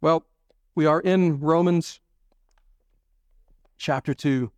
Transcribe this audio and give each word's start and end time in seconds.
Well, 0.00 0.24
we 0.74 0.86
are 0.86 1.00
in 1.00 1.40
Romans 1.40 2.00
chapter 3.78 4.14
2. 4.14 4.52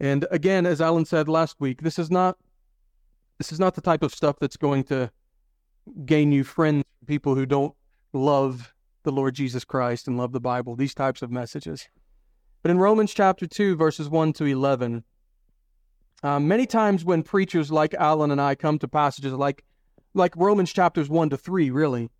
And 0.00 0.26
again, 0.30 0.66
as 0.66 0.80
Alan 0.80 1.04
said 1.04 1.28
last 1.28 1.60
week, 1.60 1.82
this 1.82 1.98
is 1.98 2.10
not 2.10 2.38
this 3.38 3.52
is 3.52 3.60
not 3.60 3.74
the 3.74 3.80
type 3.80 4.02
of 4.02 4.12
stuff 4.12 4.36
that's 4.38 4.56
going 4.56 4.84
to 4.84 5.10
gain 6.04 6.30
you 6.30 6.44
friends, 6.44 6.84
people 7.06 7.34
who 7.34 7.46
don't 7.46 7.74
love 8.12 8.74
the 9.02 9.12
Lord 9.12 9.34
Jesus 9.34 9.64
Christ 9.64 10.08
and 10.08 10.18
love 10.18 10.32
the 10.32 10.40
Bible, 10.40 10.76
these 10.76 10.94
types 10.94 11.22
of 11.22 11.30
messages. 11.30 11.88
But 12.62 12.70
in 12.70 12.78
Romans 12.78 13.14
chapter 13.14 13.46
2, 13.46 13.76
verses 13.76 14.10
1 14.10 14.34
to 14.34 14.44
11, 14.44 15.04
uh, 16.22 16.38
many 16.38 16.66
times 16.66 17.02
when 17.02 17.22
preachers 17.22 17.72
like 17.72 17.94
Alan 17.94 18.30
and 18.30 18.40
I 18.40 18.54
come 18.54 18.78
to 18.80 18.88
passages 18.88 19.32
like, 19.32 19.64
like 20.12 20.36
Romans 20.36 20.70
chapters 20.70 21.08
1 21.08 21.30
to 21.30 21.38
3, 21.38 21.70
really, 21.70 22.10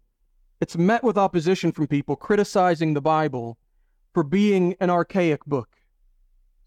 it's 0.61 0.77
met 0.77 1.03
with 1.03 1.17
opposition 1.17 1.73
from 1.73 1.87
people 1.87 2.17
criticizing 2.17 2.95
the 2.95 3.01
Bible 3.01 3.59
for 4.13 4.23
being 4.23 4.75
an 4.81 4.91
archaic 4.91 5.45
book. 5.47 5.69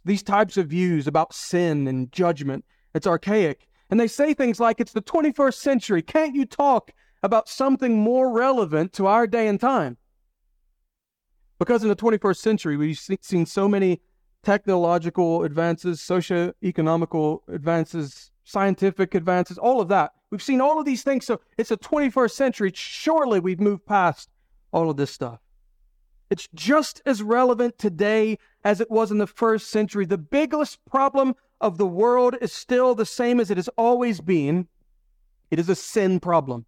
These 0.05 0.23
types 0.23 0.57
of 0.57 0.67
views 0.67 1.07
about 1.07 1.33
sin 1.33 1.87
and 1.87 2.11
judgment, 2.11 2.65
it's 2.93 3.07
archaic. 3.07 3.67
And 3.89 3.99
they 3.99 4.07
say 4.07 4.33
things 4.33 4.59
like, 4.59 4.79
it's 4.79 4.93
the 4.93 5.01
21st 5.01 5.53
century. 5.53 6.01
Can't 6.01 6.35
you 6.35 6.45
talk 6.45 6.91
about 7.21 7.47
something 7.47 7.99
more 7.99 8.31
relevant 8.31 8.93
to 8.93 9.07
our 9.07 9.27
day 9.27 9.47
and 9.47 9.59
time? 9.59 9.97
Because 11.59 11.83
in 11.83 11.89
the 11.89 11.95
21st 11.95 12.37
century, 12.37 12.75
we've 12.75 12.99
seen 13.21 13.45
so 13.45 13.67
many 13.67 14.01
technological 14.43 15.43
advances, 15.43 16.01
socio-economical 16.01 17.43
advances, 17.47 18.31
scientific 18.43 19.15
advances, 19.15 19.57
all 19.57 19.81
of 19.81 19.87
that. 19.89 20.11
We've 20.29 20.41
seen 20.41 20.61
all 20.61 20.79
of 20.79 20.85
these 20.85 21.03
things. 21.03 21.25
So 21.25 21.41
it's 21.57 21.69
the 21.69 21.77
21st 21.77 22.31
century. 22.31 22.71
Surely 22.73 23.39
we've 23.39 23.59
moved 23.59 23.85
past 23.85 24.29
all 24.71 24.89
of 24.89 24.97
this 24.97 25.11
stuff. 25.11 25.39
It's 26.29 26.49
just 26.53 27.01
as 27.05 27.21
relevant 27.21 27.77
today 27.77 28.39
as 28.63 28.81
it 28.81 28.89
was 28.89 29.11
in 29.11 29.19
the 29.19 29.27
first 29.27 29.69
century. 29.69 30.05
The 30.05 30.17
biggest 30.17 30.83
problem 30.85 31.35
of 31.61 31.77
the 31.77 31.87
world 31.87 32.35
is 32.41 32.51
still 32.51 32.95
the 32.95 33.05
same 33.05 33.39
as 33.39 33.51
it 33.51 33.57
has 33.57 33.69
always 33.77 34.19
been. 34.19 34.67
It 35.51 35.59
is 35.59 35.69
a 35.69 35.75
sin 35.75 36.19
problem. 36.19 36.65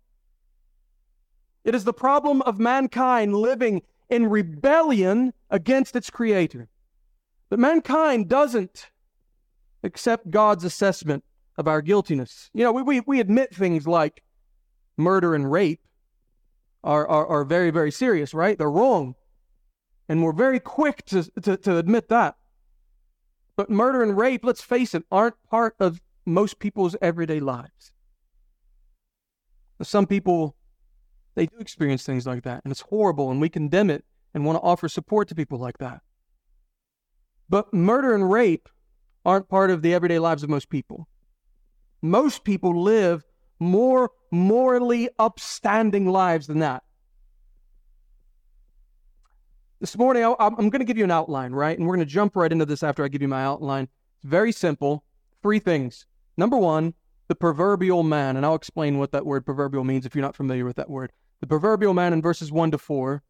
It 1.65 1.73
is 1.73 1.83
the 1.83 1.93
problem 1.93 2.43
of 2.43 2.59
mankind 2.59 3.35
living 3.35 3.81
in 4.09 4.29
rebellion 4.29 5.33
against 5.49 5.95
its 5.95 6.11
creator. 6.11 6.69
But 7.49 7.59
mankind 7.59 8.29
doesn't 8.29 8.91
accept 9.83 10.29
God's 10.29 10.63
assessment 10.63 11.23
of 11.57 11.67
our 11.67 11.81
guiltiness. 11.81 12.49
You 12.53 12.63
know, 12.63 12.71
we, 12.71 12.81
we, 12.81 12.99
we 13.01 13.19
admit 13.19 13.53
things 13.53 13.87
like 13.87 14.23
murder 14.97 15.35
and 15.35 15.51
rape 15.51 15.81
are, 16.83 17.07
are, 17.07 17.27
are 17.27 17.45
very, 17.45 17.71
very 17.71 17.91
serious, 17.91 18.33
right? 18.33 18.57
They're 18.57 18.69
wrong. 18.69 19.15
And 20.07 20.23
we're 20.23 20.33
very 20.33 20.59
quick 20.59 21.03
to, 21.05 21.23
to, 21.41 21.57
to 21.57 21.77
admit 21.77 22.09
that. 22.09 22.35
But 23.55 23.69
murder 23.69 24.03
and 24.03 24.17
rape, 24.17 24.43
let's 24.43 24.61
face 24.61 24.93
it, 24.93 25.03
aren't 25.11 25.35
part 25.49 25.75
of 25.79 26.01
most 26.25 26.59
people's 26.59 26.95
everyday 27.01 27.39
lives. 27.39 27.91
Some 29.81 30.05
people, 30.05 30.55
they 31.35 31.47
do 31.47 31.57
experience 31.59 32.05
things 32.05 32.25
like 32.25 32.43
that, 32.43 32.61
and 32.63 32.71
it's 32.71 32.81
horrible, 32.81 33.31
and 33.31 33.41
we 33.41 33.49
condemn 33.49 33.89
it 33.89 34.05
and 34.33 34.45
want 34.45 34.57
to 34.57 34.61
offer 34.61 34.87
support 34.87 35.27
to 35.29 35.35
people 35.35 35.59
like 35.59 35.77
that. 35.79 36.01
But 37.49 37.73
murder 37.73 38.13
and 38.13 38.29
rape 38.31 38.69
aren't 39.25 39.49
part 39.49 39.71
of 39.71 39.81
the 39.81 39.93
everyday 39.93 40.19
lives 40.19 40.43
of 40.43 40.49
most 40.49 40.69
people. 40.69 41.07
Most 42.05 42.43
people 42.43 42.83
live 42.83 43.25
more 43.59 44.11
morally 44.29 45.09
upstanding 45.17 46.05
lives 46.05 46.45
than 46.45 46.59
that. 46.59 46.83
This 49.79 49.97
morning, 49.97 50.23
I'm 50.39 50.69
going 50.69 50.79
to 50.79 50.85
give 50.85 50.99
you 50.99 51.03
an 51.03 51.09
outline, 51.09 51.51
right? 51.51 51.75
And 51.75 51.87
we're 51.87 51.95
going 51.95 52.07
to 52.07 52.13
jump 52.13 52.35
right 52.35 52.51
into 52.51 52.65
this 52.65 52.83
after 52.83 53.03
I 53.03 53.07
give 53.07 53.23
you 53.23 53.27
my 53.27 53.43
outline. 53.43 53.89
It's 54.17 54.29
very 54.29 54.51
simple. 54.51 55.03
Three 55.41 55.57
things. 55.57 56.05
Number 56.37 56.57
one, 56.57 56.93
the 57.27 57.33
proverbial 57.33 58.03
man. 58.03 58.37
And 58.37 58.45
I'll 58.45 58.53
explain 58.53 58.99
what 58.99 59.11
that 59.11 59.25
word 59.25 59.43
proverbial 59.43 59.83
means 59.83 60.05
if 60.05 60.13
you're 60.13 60.21
not 60.21 60.35
familiar 60.35 60.63
with 60.63 60.75
that 60.75 60.91
word. 60.91 61.11
The 61.41 61.47
proverbial 61.47 61.95
man 61.95 62.13
in 62.13 62.21
verses 62.21 62.51
1 62.51 62.69
to 62.71 62.77
4, 62.77 63.23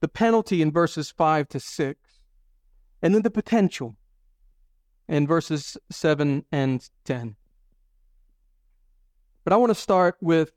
the 0.00 0.08
penalty 0.08 0.62
in 0.62 0.70
verses 0.70 1.10
5 1.10 1.48
to 1.48 1.58
6, 1.58 2.00
and 3.02 3.14
then 3.14 3.22
the 3.22 3.30
potential 3.30 3.96
in 5.08 5.26
verses 5.26 5.76
7 5.90 6.44
and 6.52 6.88
10. 7.04 7.34
But 9.44 9.52
I 9.52 9.56
want 9.56 9.70
to 9.70 9.74
start 9.74 10.16
with 10.20 10.52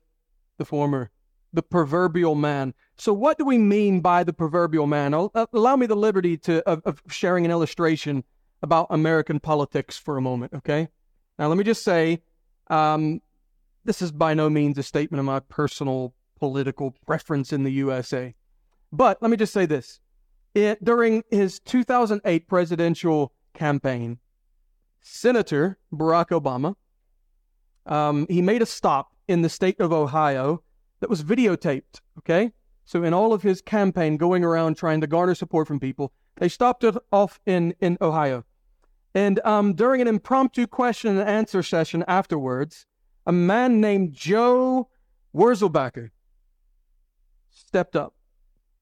the 0.58 0.64
former, 0.64 1.10
the 1.52 1.62
proverbial 1.62 2.34
man. 2.34 2.74
So, 2.96 3.12
what 3.12 3.38
do 3.38 3.44
we 3.44 3.58
mean 3.58 4.00
by 4.00 4.24
the 4.24 4.32
proverbial 4.32 4.86
man? 4.86 5.14
Uh, 5.14 5.46
allow 5.52 5.76
me 5.76 5.86
the 5.86 5.96
liberty 5.96 6.36
to 6.38 6.66
of, 6.68 6.82
of 6.84 7.02
sharing 7.08 7.44
an 7.44 7.50
illustration 7.50 8.24
about 8.62 8.86
American 8.90 9.40
politics 9.40 9.98
for 9.98 10.16
a 10.16 10.22
moment. 10.22 10.52
Okay. 10.54 10.88
Now, 11.38 11.48
let 11.48 11.58
me 11.58 11.64
just 11.64 11.84
say, 11.84 12.22
um, 12.68 13.20
this 13.84 14.00
is 14.00 14.10
by 14.10 14.34
no 14.34 14.48
means 14.48 14.78
a 14.78 14.82
statement 14.82 15.18
of 15.18 15.26
my 15.26 15.40
personal 15.40 16.14
political 16.38 16.94
preference 17.06 17.52
in 17.52 17.62
the 17.64 17.72
USA. 17.72 18.34
But 18.92 19.20
let 19.20 19.30
me 19.30 19.36
just 19.36 19.52
say 19.52 19.66
this: 19.66 20.00
it, 20.54 20.82
during 20.82 21.22
his 21.30 21.60
2008 21.60 22.48
presidential 22.48 23.32
campaign, 23.52 24.18
Senator 25.00 25.78
Barack 25.92 26.28
Obama, 26.28 26.76
um, 27.86 28.26
he 28.28 28.42
made 28.42 28.62
a 28.62 28.66
stop 28.66 29.14
in 29.28 29.42
the 29.42 29.48
state 29.48 29.80
of 29.80 29.92
Ohio 29.92 30.62
that 31.00 31.10
was 31.10 31.22
videotaped. 31.22 32.00
Okay, 32.18 32.52
so 32.84 33.02
in 33.02 33.12
all 33.14 33.32
of 33.32 33.42
his 33.42 33.60
campaign 33.60 34.16
going 34.16 34.44
around 34.44 34.76
trying 34.76 35.00
to 35.00 35.06
garner 35.06 35.34
support 35.34 35.66
from 35.66 35.80
people, 35.80 36.12
they 36.36 36.48
stopped 36.48 36.84
it 36.84 36.96
off 37.12 37.40
in, 37.46 37.74
in 37.80 37.98
Ohio. 38.00 38.44
And 39.14 39.40
um, 39.44 39.74
during 39.74 40.00
an 40.00 40.08
impromptu 40.08 40.66
question 40.66 41.16
and 41.16 41.28
answer 41.28 41.62
session 41.62 42.04
afterwards, 42.06 42.86
a 43.26 43.32
man 43.32 43.80
named 43.80 44.12
Joe 44.12 44.88
Wurzelbacher 45.34 46.10
stepped 47.50 47.96
up. 47.96 48.14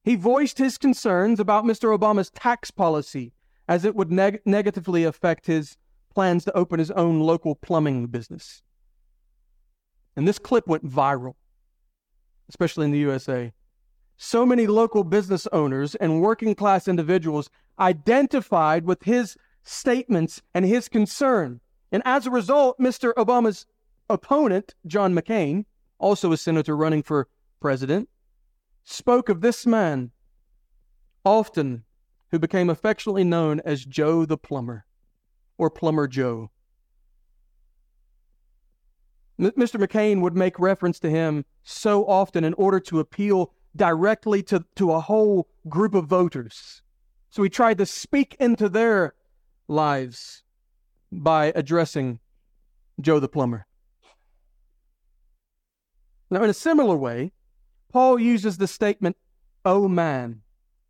He 0.03 0.17
voiced 0.17 0.59
his 0.59 0.77
concerns 0.77 1.41
about 1.41 1.65
Mr. 1.65 1.97
Obama's 1.97 2.31
tax 2.31 2.71
policy 2.71 3.33
as 3.69 3.85
it 3.85 3.95
would 3.95 4.13
neg- 4.13 4.43
negatively 4.45 5.05
affect 5.05 5.47
his 5.47 5.77
plans 6.15 6.45
to 6.45 6.57
open 6.57 6.79
his 6.79 6.91
own 6.91 7.21
local 7.21 7.55
plumbing 7.55 8.07
business. 8.09 8.63
And 10.17 10.27
this 10.29 10.39
clip 10.39 10.67
went 10.67 10.85
viral, 10.89 11.35
especially 12.49 12.85
in 12.85 12.93
the 12.93 12.99
USA 12.99 13.53
so 14.17 14.47
many 14.47 14.67
local 14.67 15.05
business 15.05 15.47
owners 15.53 15.95
and 15.97 16.21
working 16.21 16.55
class 16.55 16.87
individuals 16.89 17.51
identified 17.79 18.85
with 18.85 19.03
his 19.03 19.37
statements 19.63 20.41
and 20.55 20.65
his 20.65 20.89
concern. 20.89 21.61
And 21.91 22.03
as 22.05 22.27
a 22.27 22.31
result, 22.31 22.79
Mr. 22.79 23.13
Obama's 23.15 23.67
opponent, 24.09 24.75
John 24.87 25.15
McCain, 25.15 25.65
also 25.99 26.33
a 26.33 26.37
senator 26.37 26.77
running 26.77 27.03
for 27.03 27.29
president, 27.61 28.09
spoke 28.85 29.29
of 29.29 29.41
this 29.41 29.67
man 29.67 30.11
often 31.25 31.85
who 32.31 32.39
became 32.39 32.69
affectionately 32.69 33.25
known 33.25 33.61
as 33.65 33.85
Joe 33.85 34.25
the 34.25 34.37
Plumber 34.37 34.85
or 35.57 35.71
Plumber 35.71 36.07
Joe. 36.07 36.51
Mr. 39.39 39.81
McCain 39.81 40.21
would 40.21 40.37
make 40.37 40.59
reference 40.59 41.01
to 41.01 41.11
him 41.11 41.45
so 41.63 42.07
often 42.07 42.45
in 42.45 42.55
order 42.55 42.79
to 42.81 43.01
appeal 43.01 43.53
directly 43.75 44.43
to, 44.45 44.65
to 44.77 44.93
a 44.93 45.01
whole 45.01 45.49
group 45.69 45.95
of 45.95 46.07
voters. 46.07 46.83
So 47.31 47.43
he 47.43 47.49
tried 47.49 47.79
to 47.79 47.87
speak 47.87 48.37
into 48.39 48.69
their 48.69 49.15
lives 49.67 50.45
by 51.11 51.53
addressing 51.57 52.21
Joe 53.01 53.19
the 53.19 53.29
plumber. 53.29 53.67
Now, 56.31 56.45
in 56.45 56.51
a 56.51 56.55
similar 56.55 56.97
way, 56.97 57.33
Paul 57.93 58.21
uses 58.21 58.57
the 58.57 58.69
statement, 58.69 59.17
oh 59.65 59.89
man, 59.89 60.43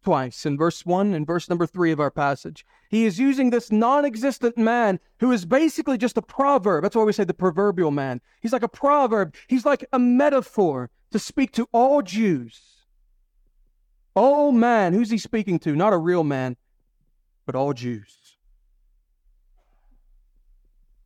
twice 0.05 0.47
in 0.47 0.57
verse 0.57 0.87
1 0.87 1.15
and 1.15 1.27
verse 1.27 1.49
number 1.49 1.67
3 1.67 1.91
of 1.91 2.01
our 2.01 2.11
passage. 2.11 2.65
He 2.89 3.07
is 3.07 3.19
using 3.19 3.51
this 3.51 3.73
non 3.73 4.05
existent 4.05 4.57
man 4.57 5.01
who 5.19 5.33
is 5.33 5.45
basically 5.45 5.99
just 5.99 6.17
a 6.17 6.23
proverb. 6.23 6.83
That's 6.83 6.95
why 6.95 7.03
we 7.03 7.13
say 7.13 7.25
the 7.25 7.35
proverbial 7.35 7.91
man. 7.91 8.21
He's 8.41 8.53
like 8.53 8.63
a 8.63 8.69
proverb, 8.69 9.35
he's 9.49 9.65
like 9.65 9.85
a 9.93 9.99
metaphor 9.99 10.91
to 11.11 11.19
speak 11.19 11.53
to 11.53 11.69
all 11.73 12.03
Jews 12.03 12.75
all 14.15 14.53
man, 14.53 14.93
who's 14.93 15.11
he 15.11 15.19
speaking 15.19 15.59
to? 15.61 15.75
Not 15.75 15.93
a 15.93 15.99
real 15.99 16.25
man, 16.25 16.57
but 17.47 17.55
all 17.55 17.73
Jews. 17.73 18.37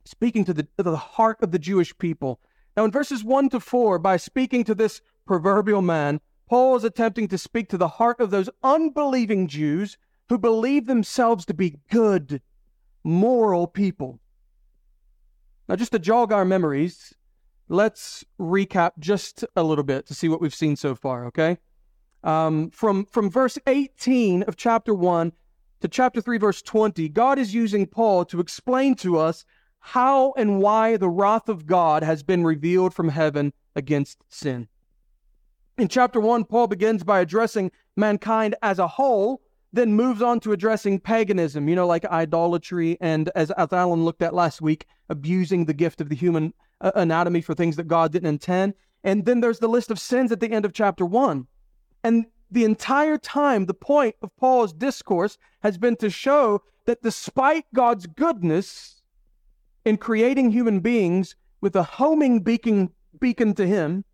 Speaking 0.04 0.44
to 0.44 0.54
the, 0.54 0.62
to 0.76 0.82
the 0.82 0.96
heart 0.96 1.38
of 1.42 1.50
the 1.50 1.58
Jewish 1.58 1.96
people. 1.98 2.40
Now, 2.76 2.84
in 2.84 2.90
verses 2.90 3.24
1 3.24 3.50
to 3.50 3.60
4, 3.60 3.98
by 3.98 4.16
speaking 4.16 4.64
to 4.64 4.74
this 4.74 5.00
proverbial 5.26 5.82
man, 5.82 6.20
Paul 6.48 6.76
is 6.76 6.84
attempting 6.84 7.28
to 7.28 7.38
speak 7.38 7.68
to 7.68 7.78
the 7.78 7.88
heart 7.88 8.20
of 8.20 8.30
those 8.30 8.50
unbelieving 8.62 9.48
Jews 9.48 9.98
who 10.28 10.38
believe 10.38 10.86
themselves 10.86 11.44
to 11.46 11.54
be 11.54 11.78
good, 11.90 12.40
moral 13.04 13.66
people. 13.66 14.20
Now, 15.68 15.76
just 15.76 15.92
to 15.92 15.98
jog 15.98 16.32
our 16.32 16.44
memories, 16.44 17.14
let's 17.68 18.24
recap 18.40 18.92
just 18.98 19.44
a 19.56 19.62
little 19.62 19.84
bit 19.84 20.06
to 20.06 20.14
see 20.14 20.28
what 20.28 20.40
we've 20.40 20.54
seen 20.54 20.76
so 20.76 20.94
far, 20.94 21.26
okay? 21.26 21.58
um, 22.24 22.70
from, 22.70 23.04
from 23.06 23.30
verse 23.30 23.58
18 23.66 24.42
of 24.44 24.56
chapter 24.56 24.94
1 24.94 25.32
to 25.80 25.88
chapter 25.88 26.20
3, 26.20 26.38
verse 26.38 26.62
20, 26.62 27.08
God 27.10 27.38
is 27.38 27.54
using 27.54 27.86
Paul 27.86 28.24
to 28.26 28.40
explain 28.40 28.94
to 28.96 29.18
us 29.18 29.44
how 29.78 30.32
and 30.36 30.60
why 30.60 30.96
the 30.96 31.08
wrath 31.08 31.48
of 31.48 31.66
God 31.66 32.02
has 32.02 32.22
been 32.22 32.44
revealed 32.44 32.92
from 32.92 33.10
heaven 33.10 33.52
against 33.76 34.18
sin. 34.28 34.68
In 35.78 35.86
chapter 35.86 36.18
1, 36.18 36.46
Paul 36.46 36.66
begins 36.66 37.04
by 37.04 37.20
addressing 37.20 37.70
mankind 37.96 38.56
as 38.62 38.80
a 38.80 38.88
whole, 38.88 39.42
then 39.72 39.94
moves 39.94 40.20
on 40.20 40.40
to 40.40 40.50
addressing 40.50 40.98
paganism, 40.98 41.68
you 41.68 41.76
know, 41.76 41.86
like 41.86 42.04
idolatry, 42.06 42.98
and 43.00 43.30
as, 43.36 43.52
as 43.52 43.72
Alan 43.72 44.04
looked 44.04 44.22
at 44.22 44.34
last 44.34 44.60
week, 44.60 44.86
abusing 45.08 45.64
the 45.64 45.72
gift 45.72 46.00
of 46.00 46.08
the 46.08 46.16
human 46.16 46.52
uh, 46.80 46.90
anatomy 46.96 47.40
for 47.40 47.54
things 47.54 47.76
that 47.76 47.86
God 47.86 48.10
didn't 48.10 48.28
intend. 48.28 48.74
And 49.04 49.24
then 49.24 49.40
there's 49.40 49.60
the 49.60 49.68
list 49.68 49.92
of 49.92 50.00
sins 50.00 50.32
at 50.32 50.40
the 50.40 50.50
end 50.50 50.64
of 50.64 50.72
chapter 50.72 51.06
1. 51.06 51.46
And 52.02 52.26
the 52.50 52.64
entire 52.64 53.16
time, 53.16 53.66
the 53.66 53.74
point 53.74 54.16
of 54.20 54.34
Paul's 54.36 54.72
discourse 54.72 55.38
has 55.62 55.78
been 55.78 55.94
to 55.98 56.10
show 56.10 56.60
that 56.86 57.02
despite 57.02 57.66
God's 57.72 58.08
goodness 58.08 59.00
in 59.84 59.96
creating 59.96 60.50
human 60.50 60.80
beings 60.80 61.36
with 61.60 61.76
a 61.76 61.84
homing 61.84 62.40
beacon, 62.40 62.90
beacon 63.20 63.54
to 63.54 63.64
Him, 63.64 64.04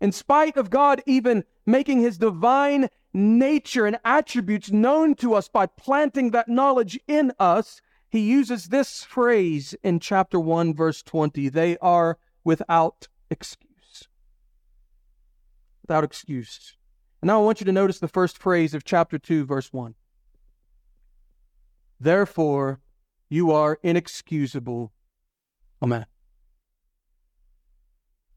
in 0.00 0.12
spite 0.12 0.56
of 0.56 0.70
God 0.70 1.02
even 1.06 1.44
making 1.66 2.00
His 2.00 2.18
divine 2.18 2.88
nature 3.12 3.86
and 3.86 3.98
attributes 4.04 4.70
known 4.70 5.14
to 5.16 5.34
us 5.34 5.48
by 5.48 5.66
planting 5.66 6.30
that 6.30 6.48
knowledge 6.48 6.98
in 7.06 7.32
us, 7.38 7.80
He 8.08 8.20
uses 8.20 8.66
this 8.66 9.04
phrase 9.04 9.74
in 9.82 10.00
chapter 10.00 10.38
1, 10.38 10.74
verse 10.74 11.02
20 11.02 11.48
they 11.48 11.76
are 11.78 12.18
without 12.42 13.08
excuse. 13.30 14.08
Without 15.82 16.04
excuse. 16.04 16.76
And 17.22 17.28
now 17.28 17.40
I 17.40 17.44
want 17.44 17.60
you 17.60 17.66
to 17.66 17.72
notice 17.72 17.98
the 17.98 18.08
first 18.08 18.36
phrase 18.36 18.74
of 18.74 18.84
chapter 18.84 19.18
2, 19.18 19.46
verse 19.46 19.72
1. 19.72 19.94
Therefore, 21.98 22.80
you 23.30 23.50
are 23.50 23.78
inexcusable. 23.82 24.92
Amen. 25.82 26.06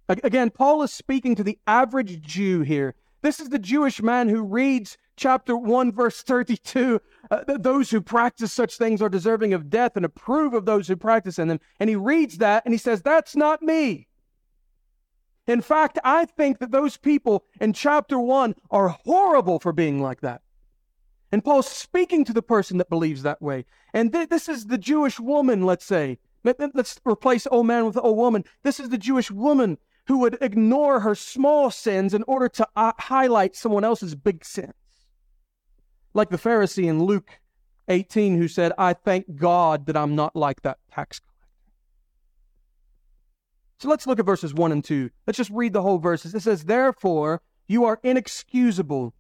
Again, 0.10 0.50
Paul 0.52 0.84
is 0.84 0.94
speaking 0.94 1.36
to 1.36 1.44
the 1.44 1.60
average 1.68 2.22
Jew 2.22 2.62
here. 2.62 2.96
This 3.22 3.40
is 3.40 3.50
the 3.50 3.60
Jewish 3.60 4.02
man 4.02 4.30
who 4.30 4.42
reads 4.42 4.98
chapter 5.18 5.58
1, 5.58 5.92
verse 5.92 6.22
32. 6.22 7.02
Uh, 7.30 7.44
those 7.60 7.90
who 7.90 8.00
practice 8.00 8.54
such 8.54 8.78
things 8.78 9.02
are 9.02 9.10
deserving 9.10 9.54
of 9.54 9.70
death 9.70 9.98
and 9.98 10.06
approve 10.06 10.54
of 10.54 10.66
those 10.66 10.88
who 10.88 10.96
practice 10.96 11.38
in 11.38 11.50
them. 11.50 11.60
And 11.80 11.90
he 11.90 11.96
reads 11.96 12.38
that 12.38 12.64
and 12.64 12.74
he 12.74 12.78
says, 12.78 13.02
That's 13.02 13.36
not 13.36 13.62
me. 13.62 14.08
In 15.46 15.62
fact, 15.62 15.98
I 16.04 16.26
think 16.26 16.60
that 16.60 16.72
those 16.72 16.98
people 16.98 17.46
in 17.60 17.74
chapter 17.74 18.20
1 18.20 18.56
are 18.70 18.90
horrible 18.90 19.60
for 19.60 19.74
being 19.74 20.02
like 20.02 20.22
that. 20.22 20.42
And 21.32 21.44
Paul's 21.44 21.68
speaking 21.68 22.24
to 22.26 22.34
the 22.34 22.42
person 22.42 22.78
that 22.78 22.90
believes 22.90 23.24
that 23.24 23.42
way. 23.42 23.66
And 23.94 24.14
th- 24.14 24.30
this 24.30 24.48
is 24.48 24.68
the 24.68 24.78
Jewish 24.78 25.20
woman, 25.20 25.66
let's 25.66 25.86
say. 25.86 26.20
Let's 26.44 27.00
replace 27.06 27.48
old 27.52 27.68
man 27.68 27.86
with 27.86 27.98
old 27.98 28.18
woman. 28.18 28.46
This 28.64 28.80
is 28.80 28.90
the 28.90 28.98
Jewish 28.98 29.30
woman 29.30 29.78
who 30.08 30.20
would 30.20 30.38
ignore 30.42 31.02
her 31.02 31.16
small 31.16 31.70
sins 31.70 32.14
in 32.14 32.24
order 32.28 32.48
to 32.48 32.68
uh, 32.76 32.94
highlight 32.98 33.56
someone 33.56 33.84
else's 33.84 34.16
big 34.16 34.44
sins. 34.46 34.74
Like 36.14 36.30
the 36.30 36.38
Pharisee 36.38 36.86
in 36.86 37.04
Luke 37.04 37.40
18 37.90 38.38
who 38.38 38.48
said, 38.48 38.72
I 38.78 38.94
thank 38.94 39.36
God 39.36 39.86
that 39.86 39.98
I'm 39.98 40.16
not 40.16 40.36
like 40.36 40.62
that 40.62 40.80
tax 40.92 41.20
collector. 41.20 41.48
so 43.80 43.90
let's 43.90 44.08
look 44.08 44.20
at 44.20 44.26
verses 44.26 44.54
1 44.54 44.72
and 44.72 44.84
2. 44.84 45.10
Let's 45.26 45.38
just 45.38 45.52
read 45.52 45.74
the 45.74 45.82
whole 45.82 46.00
verses. 46.00 46.34
It 46.34 46.42
says, 46.42 46.64
Therefore, 46.64 47.42
you 47.68 47.84
are 47.84 48.00
inexcusable, 48.02 49.14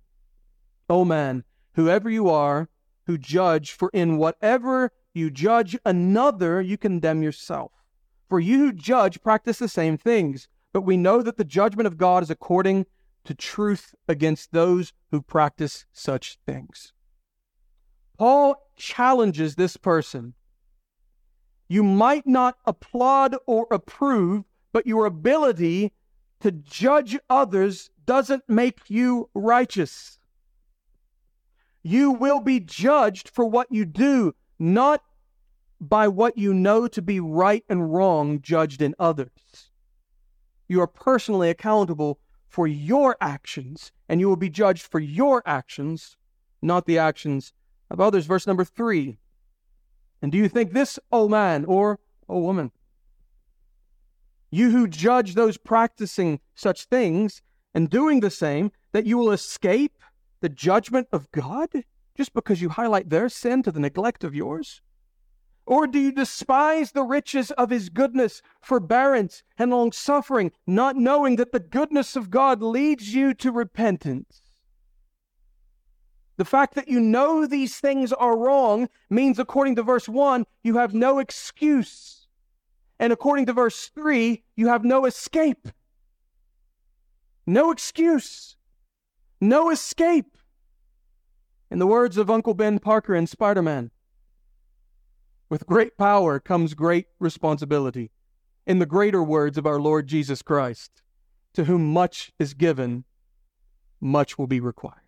O 0.89 1.03
man, 1.03 1.43
whoever 1.73 2.09
you 2.09 2.29
are, 2.29 2.69
who 3.05 3.17
judge, 3.17 3.71
for 3.71 3.89
in 3.93 4.17
whatever 4.17 4.91
you 5.13 5.29
judge 5.29 5.77
another, 5.85 6.61
you 6.61 6.77
condemn 6.77 7.23
yourself. 7.23 7.71
For 8.29 8.39
you 8.39 8.59
who 8.59 8.73
judge 8.73 9.21
practice 9.21 9.59
the 9.59 9.69
same 9.69 9.97
things, 9.97 10.47
but 10.77 10.83
we 10.83 10.95
know 10.95 11.23
that 11.23 11.37
the 11.37 11.43
judgment 11.43 11.87
of 11.87 11.97
God 11.97 12.21
is 12.21 12.29
according 12.29 12.85
to 13.25 13.33
truth 13.33 13.95
against 14.07 14.51
those 14.51 14.93
who 15.09 15.23
practice 15.23 15.87
such 15.91 16.37
things. 16.45 16.93
Paul 18.19 18.57
challenges 18.75 19.55
this 19.55 19.75
person 19.75 20.35
you 21.67 21.81
might 21.81 22.27
not 22.27 22.57
applaud 22.67 23.35
or 23.47 23.65
approve, 23.71 24.43
but 24.71 24.85
your 24.85 25.07
ability 25.07 25.93
to 26.41 26.51
judge 26.51 27.17
others 27.27 27.89
doesn't 28.05 28.43
make 28.47 28.81
you 28.87 29.31
righteous. 29.33 30.19
You 31.81 32.11
will 32.11 32.39
be 32.39 32.59
judged 32.59 33.29
for 33.29 33.45
what 33.45 33.71
you 33.71 33.83
do, 33.83 34.35
not 34.59 35.01
by 35.81 36.07
what 36.07 36.37
you 36.37 36.53
know 36.53 36.87
to 36.89 37.01
be 37.01 37.19
right 37.19 37.63
and 37.67 37.91
wrong 37.91 38.41
judged 38.43 38.83
in 38.83 38.93
others. 38.99 39.66
You 40.67 40.81
are 40.81 40.87
personally 40.87 41.49
accountable 41.49 42.19
for 42.47 42.67
your 42.67 43.17
actions, 43.21 43.91
and 44.07 44.19
you 44.19 44.27
will 44.27 44.35
be 44.35 44.49
judged 44.49 44.87
for 44.87 44.99
your 44.99 45.43
actions, 45.45 46.17
not 46.61 46.85
the 46.85 46.97
actions 46.97 47.53
of 47.89 47.99
others. 47.99 48.25
Verse 48.25 48.47
number 48.47 48.65
three. 48.65 49.17
And 50.21 50.31
do 50.31 50.37
you 50.37 50.49
think 50.49 50.73
this, 50.73 50.97
O 51.11 51.27
man 51.27 51.65
or 51.65 51.99
O 52.27 52.39
woman, 52.39 52.71
you 54.49 54.71
who 54.71 54.87
judge 54.87 55.35
those 55.35 55.57
practicing 55.57 56.39
such 56.55 56.85
things 56.85 57.41
and 57.73 57.89
doing 57.89 58.21
the 58.21 58.31
same, 58.31 58.71
that 58.91 59.05
you 59.05 59.17
will 59.17 59.31
escape 59.31 60.01
the 60.39 60.49
judgment 60.49 61.07
of 61.11 61.31
God 61.31 61.69
just 62.15 62.33
because 62.33 62.61
you 62.61 62.69
highlight 62.69 63.09
their 63.09 63.29
sin 63.29 63.61
to 63.63 63.71
the 63.71 63.79
neglect 63.79 64.23
of 64.23 64.33
yours? 64.33 64.81
Or 65.67 65.85
do 65.85 65.99
you 65.99 66.13
despise 66.13 66.93
the 66.93 67.03
riches 67.03 67.51
of 67.51 67.71
his 67.71 67.89
goodness, 67.89 68.41
forbearance, 68.61 69.43
and 69.57 69.69
long 69.69 69.91
suffering, 69.91 70.53
not 70.65 70.95
knowing 70.95 71.35
that 71.35 71.51
the 71.51 71.59
goodness 71.59 72.15
of 72.15 72.31
God 72.31 72.61
leads 72.61 73.13
you 73.13 73.33
to 73.33 73.51
repentance? 73.51 74.41
The 76.37 76.45
fact 76.45 76.75
that 76.75 76.87
you 76.87 77.01
know 77.01 77.45
these 77.45 77.81
things 77.81 78.13
are 78.13 78.37
wrong 78.37 78.87
means, 79.09 79.39
according 79.39 79.75
to 79.75 79.83
verse 79.83 80.07
1, 80.07 80.45
you 80.63 80.77
have 80.77 80.93
no 80.93 81.19
excuse. 81.19 82.27
And 82.97 83.11
according 83.11 83.47
to 83.47 83.53
verse 83.53 83.91
3, 83.93 84.41
you 84.55 84.67
have 84.69 84.85
no 84.85 85.03
escape. 85.03 85.67
No 87.45 87.71
excuse. 87.71 88.55
No 89.41 89.69
escape. 89.69 90.37
In 91.69 91.79
the 91.79 91.87
words 91.87 92.15
of 92.15 92.29
Uncle 92.29 92.53
Ben 92.53 92.79
Parker 92.79 93.13
in 93.13 93.27
Spider 93.27 93.61
Man, 93.61 93.91
with 95.49 95.65
great 95.65 95.97
power 95.97 96.39
comes 96.39 96.73
great 96.73 97.07
responsibility. 97.19 98.11
In 98.65 98.79
the 98.79 98.85
greater 98.85 99.23
words 99.23 99.57
of 99.57 99.65
our 99.65 99.79
Lord 99.79 100.07
Jesus 100.07 100.41
Christ, 100.41 101.01
to 101.53 101.65
whom 101.65 101.93
much 101.93 102.31
is 102.37 102.53
given, 102.53 103.05
much 104.01 104.37
will 104.37 104.47
be 104.47 104.59
required. 104.59 105.01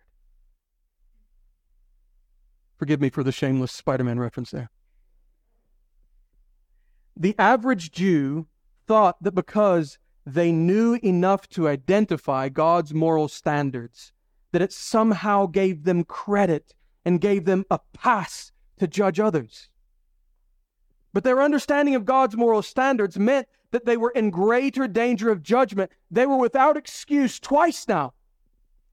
Forgive 2.78 3.00
me 3.00 3.10
for 3.10 3.22
the 3.22 3.32
shameless 3.32 3.72
Spider 3.72 4.04
Man 4.04 4.18
reference 4.18 4.50
there. 4.50 4.70
The 7.16 7.34
average 7.38 7.92
Jew 7.92 8.46
thought 8.86 9.22
that 9.22 9.34
because 9.34 9.98
they 10.24 10.52
knew 10.52 10.98
enough 11.02 11.48
to 11.50 11.68
identify 11.68 12.48
God's 12.48 12.94
moral 12.94 13.28
standards, 13.28 14.12
that 14.52 14.62
it 14.62 14.72
somehow 14.72 15.46
gave 15.46 15.84
them 15.84 16.04
credit 16.04 16.74
and 17.04 17.20
gave 17.20 17.44
them 17.44 17.64
a 17.70 17.80
pass 17.92 18.52
to 18.78 18.86
judge 18.86 19.20
others. 19.20 19.69
But 21.12 21.24
their 21.24 21.42
understanding 21.42 21.94
of 21.94 22.04
God's 22.04 22.36
moral 22.36 22.62
standards 22.62 23.18
meant 23.18 23.48
that 23.72 23.84
they 23.84 23.96
were 23.96 24.10
in 24.10 24.30
greater 24.30 24.86
danger 24.86 25.30
of 25.30 25.42
judgment. 25.42 25.90
They 26.10 26.26
were 26.26 26.36
without 26.36 26.76
excuse 26.76 27.40
twice 27.40 27.86
now 27.88 28.14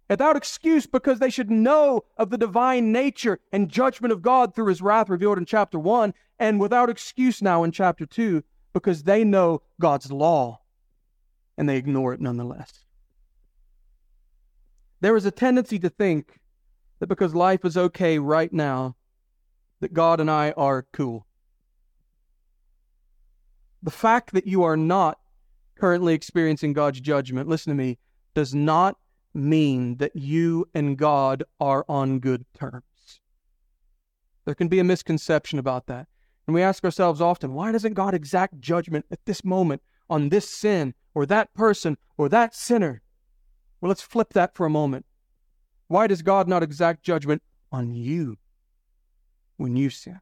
without 0.10 0.38
excuse 0.38 0.86
because 0.86 1.20
they 1.20 1.30
should 1.30 1.50
know 1.50 2.04
of 2.18 2.30
the 2.30 2.38
divine 2.38 2.92
nature 2.92 3.40
and 3.52 3.70
judgment 3.70 4.12
of 4.12 4.22
God 4.22 4.54
through 4.54 4.68
his 4.68 4.82
wrath 4.82 5.10
revealed 5.10 5.38
in 5.38 5.46
chapter 5.46 5.78
1, 5.78 6.14
and 6.40 6.60
without 6.60 6.90
excuse 6.90 7.42
now 7.42 7.64
in 7.64 7.72
chapter 7.72 8.06
2 8.06 8.44
because 8.74 9.04
they 9.04 9.24
know 9.24 9.62
God's 9.82 10.12
law 10.12 10.62
and 11.58 11.68
they 11.68 11.78
ignore 11.78 12.14
it 12.14 12.22
nonetheless. 12.22 12.86
There 15.02 15.16
is 15.16 15.26
a 15.26 15.32
tendency 15.32 15.80
to 15.80 15.90
think 15.90 16.40
that 17.00 17.08
because 17.08 17.36
life 17.36 17.66
is 17.66 17.78
okay 17.78 18.20
right 18.20 18.52
now, 18.52 18.96
that 19.80 19.94
God 19.94 20.20
and 20.20 20.30
I 20.30 20.52
are 20.52 20.88
cool. 20.92 21.27
The 23.84 23.92
fact 23.92 24.34
that 24.34 24.48
you 24.48 24.64
are 24.64 24.78
not 24.78 25.20
currently 25.76 26.14
experiencing 26.14 26.74
God's 26.74 27.00
judgment, 27.00 27.48
listen 27.48 27.72
to 27.72 27.84
me, 27.84 28.00
does 28.34 28.54
not 28.54 28.98
mean 29.34 29.98
that 29.98 30.16
you 30.16 30.68
and 30.74 30.98
God 30.98 31.44
are 31.60 31.86
on 31.88 32.20
good 32.20 32.46
terms. 32.54 32.84
There 34.46 34.56
can 34.56 34.68
be 34.68 34.80
a 34.80 34.84
misconception 34.84 35.60
about 35.60 35.88
that. 35.88 36.08
And 36.48 36.54
we 36.54 36.62
ask 36.62 36.84
ourselves 36.84 37.22
often, 37.22 37.54
why 37.54 37.72
doesn't 37.72 37.94
God 37.94 38.14
exact 38.14 38.60
judgment 38.60 39.06
at 39.12 39.26
this 39.26 39.44
moment 39.44 39.82
on 40.10 40.30
this 40.30 40.50
sin 40.50 40.94
or 41.14 41.26
that 41.26 41.54
person 41.54 41.98
or 42.18 42.30
that 42.30 42.56
sinner? 42.56 43.02
Well, 43.82 43.90
let's 43.90 44.02
flip 44.02 44.34
that 44.34 44.56
for 44.56 44.66
a 44.66 44.70
moment. 44.70 45.06
Why 45.88 46.08
does 46.08 46.22
God 46.22 46.48
not 46.48 46.64
exact 46.64 47.04
judgment 47.04 47.44
on 47.72 47.94
you 47.94 48.38
when 49.58 49.76
you 49.76 49.90
sin? 49.90 50.20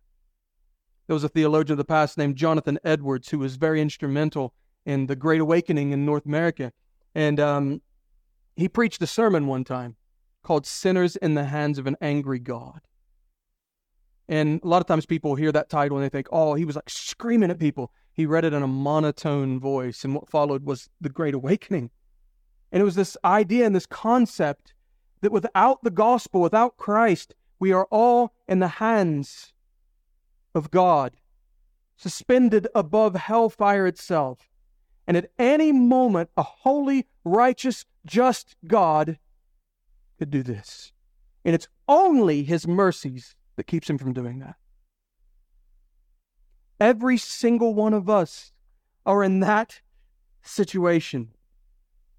There 1.07 1.13
was 1.13 1.23
a 1.23 1.29
theologian 1.29 1.73
of 1.73 1.77
the 1.77 1.85
past 1.85 2.17
named 2.17 2.35
Jonathan 2.35 2.79
Edwards 2.83 3.29
who 3.29 3.39
was 3.39 3.55
very 3.57 3.81
instrumental 3.81 4.53
in 4.85 5.05
the 5.07 5.15
Great 5.15 5.41
Awakening 5.41 5.91
in 5.91 6.05
North 6.05 6.25
America. 6.25 6.71
And 7.13 7.39
um, 7.39 7.81
he 8.55 8.67
preached 8.67 9.01
a 9.01 9.07
sermon 9.07 9.47
one 9.47 9.63
time 9.63 9.95
called 10.43 10.65
Sinners 10.65 11.15
in 11.15 11.33
the 11.33 11.45
Hands 11.45 11.77
of 11.77 11.87
an 11.87 11.97
Angry 12.01 12.39
God. 12.39 12.81
And 14.27 14.59
a 14.63 14.67
lot 14.67 14.81
of 14.81 14.87
times 14.87 15.05
people 15.05 15.35
hear 15.35 15.51
that 15.51 15.69
title 15.69 15.97
and 15.97 16.03
they 16.03 16.09
think, 16.09 16.27
oh, 16.31 16.55
he 16.55 16.65
was 16.65 16.75
like 16.75 16.89
screaming 16.89 17.51
at 17.51 17.59
people. 17.59 17.91
He 18.13 18.25
read 18.25 18.45
it 18.45 18.53
in 18.53 18.63
a 18.63 18.67
monotone 18.67 19.59
voice, 19.59 20.03
and 20.03 20.15
what 20.15 20.29
followed 20.29 20.63
was 20.63 20.89
the 21.01 21.09
Great 21.09 21.33
Awakening. 21.33 21.89
And 22.71 22.81
it 22.81 22.85
was 22.85 22.95
this 22.95 23.17
idea 23.25 23.65
and 23.65 23.75
this 23.75 23.85
concept 23.85 24.73
that 25.21 25.31
without 25.31 25.83
the 25.83 25.91
gospel, 25.91 26.41
without 26.41 26.77
Christ, 26.77 27.35
we 27.59 27.71
are 27.71 27.87
all 27.91 28.33
in 28.47 28.59
the 28.59 28.67
hands 28.67 29.53
of 30.55 30.71
God, 30.71 31.17
suspended 31.97 32.67
above 32.73 33.15
hellfire 33.15 33.85
itself. 33.85 34.49
And 35.05 35.15
at 35.15 35.29
any 35.37 35.71
moment, 35.71 36.31
a 36.35 36.41
holy, 36.43 37.05
righteous, 37.23 37.85
just 38.05 38.55
God 38.65 39.19
could 40.17 40.31
do 40.31 40.41
this. 40.41 40.93
And 41.43 41.53
it's 41.53 41.67
only 41.87 42.43
his 42.43 42.67
mercies 42.67 43.35
that 43.55 43.67
keeps 43.67 43.89
him 43.89 43.97
from 43.97 44.13
doing 44.13 44.39
that. 44.39 44.55
Every 46.79 47.17
single 47.17 47.73
one 47.73 47.93
of 47.93 48.09
us 48.09 48.51
are 49.05 49.23
in 49.23 49.41
that 49.41 49.81
situation. 50.41 51.29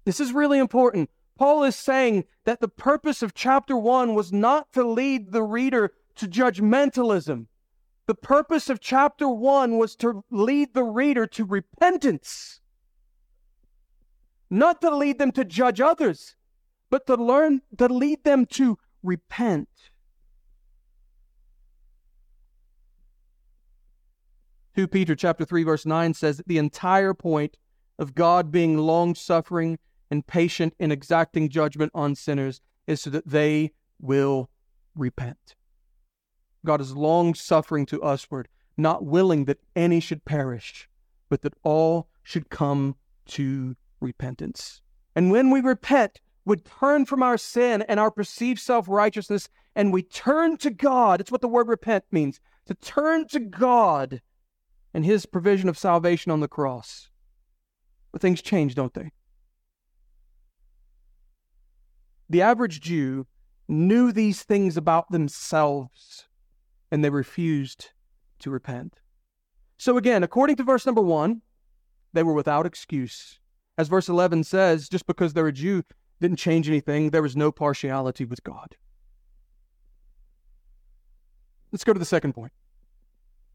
This 0.05 0.19
is 0.19 0.31
really 0.31 0.57
important. 0.57 1.09
Paul 1.37 1.63
is 1.63 1.75
saying 1.75 2.25
that 2.45 2.61
the 2.61 2.69
purpose 2.69 3.21
of 3.21 3.33
chapter 3.33 3.77
one 3.77 4.15
was 4.15 4.31
not 4.31 4.71
to 4.73 4.87
lead 4.87 5.31
the 5.31 5.43
reader 5.43 5.91
to 6.15 6.27
judgmentalism. 6.27 7.47
The 8.07 8.15
purpose 8.15 8.69
of 8.69 8.79
chapter 8.79 9.27
one 9.27 9.77
was 9.77 9.95
to 9.97 10.23
lead 10.31 10.73
the 10.73 10.85
reader 10.85 11.27
to 11.27 11.43
repentance. 11.43 12.61
Not 14.49 14.79
to 14.79 14.95
lead 14.95 15.19
them 15.19 15.33
to 15.33 15.43
judge 15.43 15.81
others, 15.81 16.37
but 16.89 17.05
to 17.07 17.15
learn, 17.15 17.61
to 17.77 17.89
lead 17.89 18.23
them 18.23 18.45
to 18.47 18.77
repent. 19.03 19.67
2 24.77 24.87
Peter 24.87 25.15
chapter 25.15 25.43
3 25.43 25.63
verse 25.63 25.85
9 25.85 26.13
says 26.13 26.37
that 26.37 26.47
the 26.47 26.59
entire 26.59 27.13
point 27.13 27.57
of 27.99 28.15
God 28.15 28.51
being 28.51 28.77
long-suffering 28.77 29.79
and 30.09 30.25
patient 30.25 30.75
in 30.79 30.93
exacting 30.93 31.49
judgment 31.49 31.91
on 31.93 32.15
sinners 32.15 32.61
is 32.85 33.01
so 33.01 33.09
that 33.09 33.27
they 33.27 33.73
will 33.99 34.49
repent. 34.95 35.56
God 36.67 36.81
is 36.81 36.97
long-suffering 36.97 37.85
to 37.85 38.01
usward, 38.03 38.49
not 38.75 39.05
willing 39.05 39.45
that 39.45 39.61
any 39.73 40.01
should 40.01 40.25
perish, 40.25 40.89
but 41.29 41.41
that 41.41 41.53
all 41.63 42.09
should 42.23 42.49
come 42.49 42.97
to 43.27 43.77
repentance. 44.01 44.81
And 45.15 45.31
when 45.31 45.49
we 45.49 45.61
repent, 45.61 46.19
we 46.43 46.57
turn 46.57 47.05
from 47.05 47.23
our 47.23 47.37
sin 47.37 47.83
and 47.83 48.01
our 48.01 48.11
perceived 48.11 48.59
self-righteousness 48.59 49.47
and 49.77 49.93
we 49.93 50.03
turn 50.03 50.57
to 50.57 50.69
God. 50.69 51.21
It's 51.21 51.31
what 51.31 51.39
the 51.39 51.47
word 51.47 51.69
repent 51.69 52.03
means. 52.11 52.41
To 52.65 52.73
turn 52.73 53.27
to 53.29 53.39
God 53.39 54.21
and 54.93 55.05
his 55.05 55.25
provision 55.25 55.69
of 55.69 55.77
salvation 55.77 56.33
on 56.33 56.41
the 56.41 56.49
cross. 56.49 57.09
But 58.11 58.21
things 58.21 58.41
change, 58.41 58.75
don't 58.75 58.93
they? 58.93 59.11
The 62.29 62.41
average 62.41 62.81
Jew 62.81 63.25
knew 63.69 64.11
these 64.11 64.43
things 64.43 64.75
about 64.75 65.11
themselves 65.11 66.27
and 66.91 67.03
they 67.03 67.09
refused 67.09 67.91
to 68.39 68.49
repent. 68.49 69.01
So, 69.77 69.97
again, 69.97 70.23
according 70.23 70.55
to 70.57 70.63
verse 70.63 70.85
number 70.85 71.01
one, 71.01 71.41
they 72.13 72.23
were 72.23 72.33
without 72.33 72.65
excuse. 72.65 73.39
As 73.77 73.87
verse 73.87 74.09
11 74.09 74.43
says, 74.43 74.89
just 74.89 75.05
because 75.05 75.33
they're 75.33 75.47
a 75.47 75.53
Jew 75.53 75.83
didn't 76.19 76.37
change 76.37 76.67
anything, 76.67 77.11
there 77.11 77.21
was 77.21 77.35
no 77.35 77.51
partiality 77.51 78.25
with 78.25 78.43
God. 78.43 78.75
Let's 81.71 81.83
go 81.83 81.93
to 81.93 81.99
the 81.99 82.05
second 82.05 82.33
point 82.33 82.51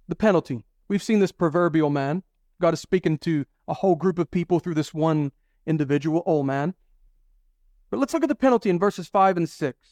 the 0.08 0.16
penalty. 0.16 0.64
We've 0.88 1.02
seen 1.02 1.20
this 1.20 1.32
proverbial 1.32 1.90
man. 1.90 2.22
God 2.60 2.74
is 2.74 2.80
speaking 2.80 3.18
to 3.18 3.46
a 3.66 3.74
whole 3.74 3.94
group 3.94 4.18
of 4.18 4.30
people 4.30 4.60
through 4.60 4.74
this 4.74 4.92
one 4.92 5.32
individual, 5.66 6.22
old 6.26 6.46
man. 6.46 6.74
But 7.90 7.98
let's 7.98 8.12
look 8.12 8.22
at 8.22 8.28
the 8.28 8.34
penalty 8.34 8.68
in 8.68 8.78
verses 8.78 9.08
5 9.08 9.36
and 9.36 9.48
6. 9.48 9.78
It 9.78 9.90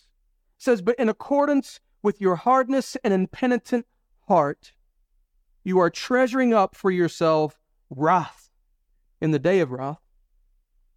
says, 0.59 0.83
But 0.83 0.99
in 0.99 1.09
accordance 1.09 1.81
with 2.03 2.21
your 2.21 2.37
hardness 2.37 2.97
and 3.05 3.13
impenitent 3.13 3.87
heart, 4.29 4.73
you 5.63 5.79
are 5.79 5.91
treasuring 5.91 6.55
up 6.55 6.75
for 6.75 6.91
yourself 6.91 7.59
wrath 7.91 8.51
in 9.21 9.31
the 9.31 9.39
day 9.39 9.61
of 9.61 9.71
wrath 9.71 10.01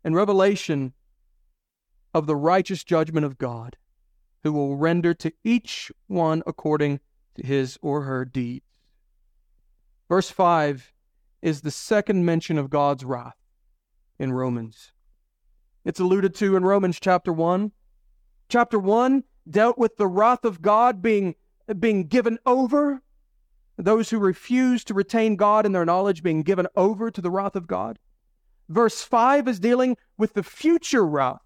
and 0.03 0.15
revelation 0.15 0.93
of 2.13 2.27
the 2.27 2.35
righteous 2.35 2.83
judgment 2.83 3.25
of 3.25 3.37
God, 3.37 3.77
who 4.43 4.53
will 4.53 4.77
render 4.77 5.13
to 5.15 5.33
each 5.43 5.91
one 6.07 6.43
according 6.45 6.99
to 7.35 7.45
his 7.45 7.77
or 7.81 8.03
her 8.03 8.23
deeds. 8.23 8.65
Verse 10.07 10.29
5 10.29 10.93
is 11.41 11.61
the 11.61 11.71
second 11.71 12.25
mention 12.25 12.57
of 12.57 12.69
God's 12.69 13.03
wrath 13.03 13.37
in 14.19 14.31
Romans. 14.31 14.91
It's 15.83 15.99
alluded 15.99 16.35
to 16.35 16.55
in 16.55 16.63
Romans 16.63 16.99
chapter 17.01 17.33
1. 17.33 17.71
Chapter 18.47 18.79
1 18.79 19.23
dealt 19.49 19.77
with 19.77 19.97
the 19.97 20.07
wrath 20.07 20.45
of 20.45 20.61
God 20.61 21.01
being, 21.01 21.35
being 21.79 22.07
given 22.07 22.39
over, 22.45 23.01
those 23.77 24.09
who 24.09 24.19
refuse 24.19 24.83
to 24.85 24.93
retain 24.93 25.35
God 25.35 25.65
in 25.65 25.71
their 25.71 25.85
knowledge 25.85 26.23
being 26.23 26.43
given 26.43 26.67
over 26.75 27.09
to 27.09 27.21
the 27.21 27.31
wrath 27.31 27.55
of 27.55 27.67
God. 27.67 27.99
Verse 28.69 29.01
5 29.01 29.47
is 29.47 29.59
dealing 29.59 29.97
with 30.17 30.33
the 30.33 30.43
future 30.43 31.05
wrath. 31.05 31.41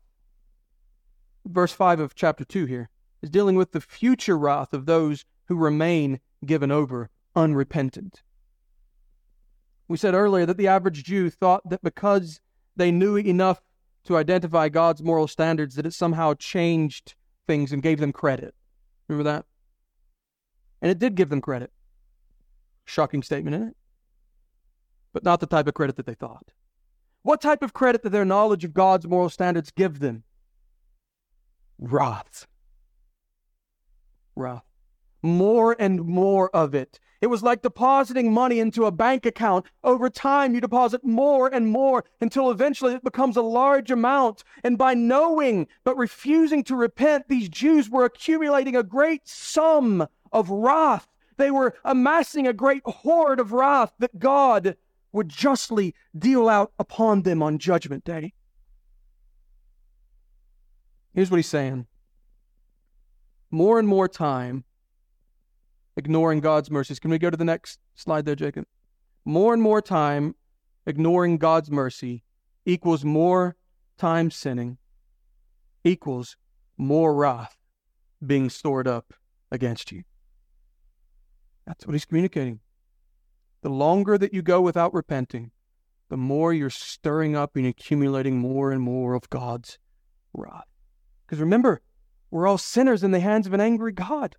Verse 1.45 1.71
5 1.71 1.99
of 1.99 2.15
chapter 2.15 2.43
2 2.43 2.65
here 2.65 2.89
is 3.21 3.29
dealing 3.29 3.55
with 3.55 3.71
the 3.71 3.81
future 3.81 4.37
wrath 4.37 4.73
of 4.73 4.85
those 4.85 5.25
who 5.45 5.55
remain 5.55 6.19
given 6.45 6.71
over 6.71 7.09
unrepentant. 7.35 8.21
We 9.87 9.97
said 9.97 10.13
earlier 10.13 10.45
that 10.45 10.57
the 10.57 10.67
average 10.67 11.03
Jew 11.03 11.29
thought 11.29 11.67
that 11.69 11.81
because 11.81 12.41
they 12.75 12.91
knew 12.91 13.15
enough 13.15 13.61
to 14.03 14.17
identify 14.17 14.69
God's 14.69 15.01
moral 15.01 15.27
standards, 15.27 15.75
that 15.75 15.85
it 15.85 15.93
somehow 15.93 16.33
changed 16.33 17.15
things 17.47 17.71
and 17.71 17.81
gave 17.81 17.99
them 17.99 18.13
credit. 18.13 18.53
Remember 19.07 19.29
that? 19.29 19.45
And 20.81 20.91
it 20.91 20.99
did 20.99 21.15
give 21.15 21.29
them 21.29 21.41
credit. 21.41 21.71
Shocking 22.85 23.23
statement, 23.23 23.55
isn't 23.55 23.69
it? 23.69 23.77
But 25.13 25.23
not 25.23 25.39
the 25.39 25.47
type 25.47 25.67
of 25.67 25.73
credit 25.73 25.95
that 25.95 26.05
they 26.05 26.13
thought. 26.13 26.51
What 27.23 27.41
type 27.41 27.63
of 27.63 27.73
credit 27.73 28.03
did 28.03 28.11
their 28.11 28.25
knowledge 28.25 28.63
of 28.63 28.73
God's 28.73 29.07
moral 29.07 29.29
standards 29.29 29.71
give 29.71 29.99
them? 29.99 30.23
Wrath. 31.79 32.45
Wrath 34.35 34.66
more 35.27 35.75
and 35.77 36.03
more 36.05 36.49
of 36.55 36.73
it. 36.73 36.99
It 37.19 37.27
was 37.27 37.41
like 37.41 37.63
depositing 37.63 38.31
money 38.31 38.59
into 38.59 38.85
a 38.85 38.91
bank 38.91 39.25
account. 39.25 39.65
Over 39.83 40.09
time, 40.09 40.53
you 40.53 40.61
deposit 40.61 41.03
more 41.03 41.47
and 41.47 41.67
more 41.67 42.05
until 42.21 42.51
eventually 42.51 42.93
it 42.93 43.03
becomes 43.03 43.35
a 43.35 43.41
large 43.41 43.89
amount. 43.89 44.43
And 44.63 44.77
by 44.77 44.93
knowing 44.93 45.67
but 45.83 45.97
refusing 45.97 46.63
to 46.65 46.75
repent, 46.75 47.27
these 47.27 47.49
Jews 47.49 47.89
were 47.89 48.05
accumulating 48.05 48.75
a 48.75 48.83
great 48.83 49.27
sum 49.27 50.07
of 50.31 50.49
wrath. 50.49 51.07
They 51.37 51.51
were 51.51 51.75
amassing 51.83 52.47
a 52.47 52.53
great 52.53 52.83
hoard 52.85 53.39
of 53.39 53.51
wrath 53.51 53.93
that 53.99 54.19
God 54.19 54.77
would 55.11 55.29
justly 55.29 55.95
deal 56.17 56.47
out 56.47 56.71
upon 56.77 57.23
them 57.23 57.41
on 57.41 57.57
Judgment 57.57 58.03
Day. 58.03 58.33
Here's 61.13 61.31
what 61.31 61.37
he's 61.37 61.47
saying 61.47 61.87
more 63.49 63.79
and 63.79 63.87
more 63.87 64.07
time 64.07 64.65
ignoring 65.97 66.39
God's 66.39 66.71
mercies. 66.71 66.99
Can 66.99 67.11
we 67.11 67.17
go 67.17 67.29
to 67.29 67.35
the 67.35 67.43
next 67.43 67.79
slide 67.95 68.25
there, 68.25 68.35
Jacob? 68.35 68.65
More 69.25 69.53
and 69.53 69.61
more 69.61 69.81
time 69.81 70.35
ignoring 70.85 71.37
God's 71.37 71.69
mercy 71.69 72.23
equals 72.65 73.03
more 73.03 73.57
time 73.97 74.31
sinning, 74.31 74.77
equals 75.83 76.37
more 76.77 77.13
wrath 77.13 77.57
being 78.25 78.49
stored 78.49 78.87
up 78.87 79.13
against 79.51 79.91
you. 79.91 80.03
That's 81.65 81.85
what 81.85 81.93
he's 81.93 82.05
communicating. 82.05 82.61
The 83.61 83.69
longer 83.69 84.17
that 84.17 84.33
you 84.33 84.41
go 84.41 84.61
without 84.61 84.93
repenting, 84.93 85.51
the 86.09 86.17
more 86.17 86.53
you're 86.53 86.69
stirring 86.69 87.35
up 87.35 87.55
and 87.55 87.65
accumulating 87.65 88.37
more 88.37 88.71
and 88.71 88.81
more 88.81 89.13
of 89.13 89.29
God's 89.29 89.77
wrath. 90.33 90.67
Because 91.25 91.41
remember, 91.41 91.81
we're 92.31 92.47
all 92.47 92.57
sinners 92.57 93.03
in 93.03 93.11
the 93.11 93.19
hands 93.19 93.47
of 93.47 93.53
an 93.53 93.59
angry 93.59 93.91
God. 93.91 94.35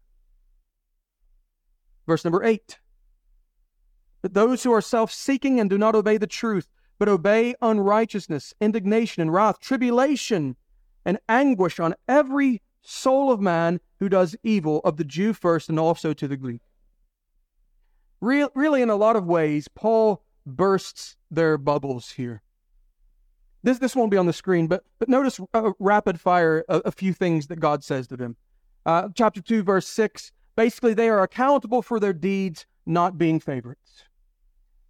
Verse 2.09 2.25
number 2.25 2.43
eight. 2.43 2.79
But 4.23 4.33
those 4.33 4.65
who 4.65 4.73
are 4.73 4.81
self 4.81 5.13
seeking 5.13 5.61
and 5.61 5.69
do 5.69 5.77
not 5.77 5.95
obey 5.95 6.17
the 6.17 6.27
truth, 6.27 6.67
but 6.99 7.09
obey 7.09 7.55
unrighteousness, 7.61 8.55
indignation 8.61 9.21
and 9.21 9.33
wrath, 9.33 9.61
tribulation 9.61 10.57
and 11.05 11.19
anguish 11.29 11.79
on 11.79 11.95
every 12.09 12.63
soul 12.81 13.31
of 13.31 13.41
man 13.41 13.79
who 14.01 14.09
does 14.09 14.35
evil, 14.43 14.81
of 14.85 14.97
the 14.97 15.05
Jew 15.05 15.35
first 15.35 15.69
and 15.69 15.79
also 15.79 16.15
to 16.15 16.27
the 16.27 16.37
Greek. 16.37 16.63
Real, 18.23 18.51
really, 18.55 18.81
in 18.81 18.91
a 18.91 18.97
lot 18.97 19.15
of 19.15 19.27
ways, 19.27 19.69
Paul 19.69 20.25
bursts 20.47 21.17
their 21.31 21.59
bubbles 21.59 22.13
here. 22.13 22.43
This, 23.63 23.79
this 23.79 23.95
won't 23.95 24.11
be 24.11 24.17
on 24.17 24.27
the 24.27 24.33
screen, 24.33 24.67
but, 24.67 24.83
but 24.99 25.11
notice 25.11 25.39
uh, 25.53 25.73
rapid 25.79 26.21
fire 26.21 26.65
a, 26.69 26.79
a, 26.87 26.93
few 26.93 27.13
things 27.13 27.49
that 27.49 27.61
God 27.61 27.85
says 27.85 28.07
to 28.09 28.17
them. 28.17 28.37
Uh, 28.87 29.09
chapter 29.15 29.43
2, 29.43 29.63
verse 29.63 29.87
6 29.87 30.33
basically, 30.59 30.93
they 30.93 31.09
are 31.09 31.23
accountable 31.23 31.83
for 31.83 32.01
their 32.01 32.13
deeds 32.13 32.67
not 32.85 33.17
being 33.17 33.39
favorites. 33.39 34.03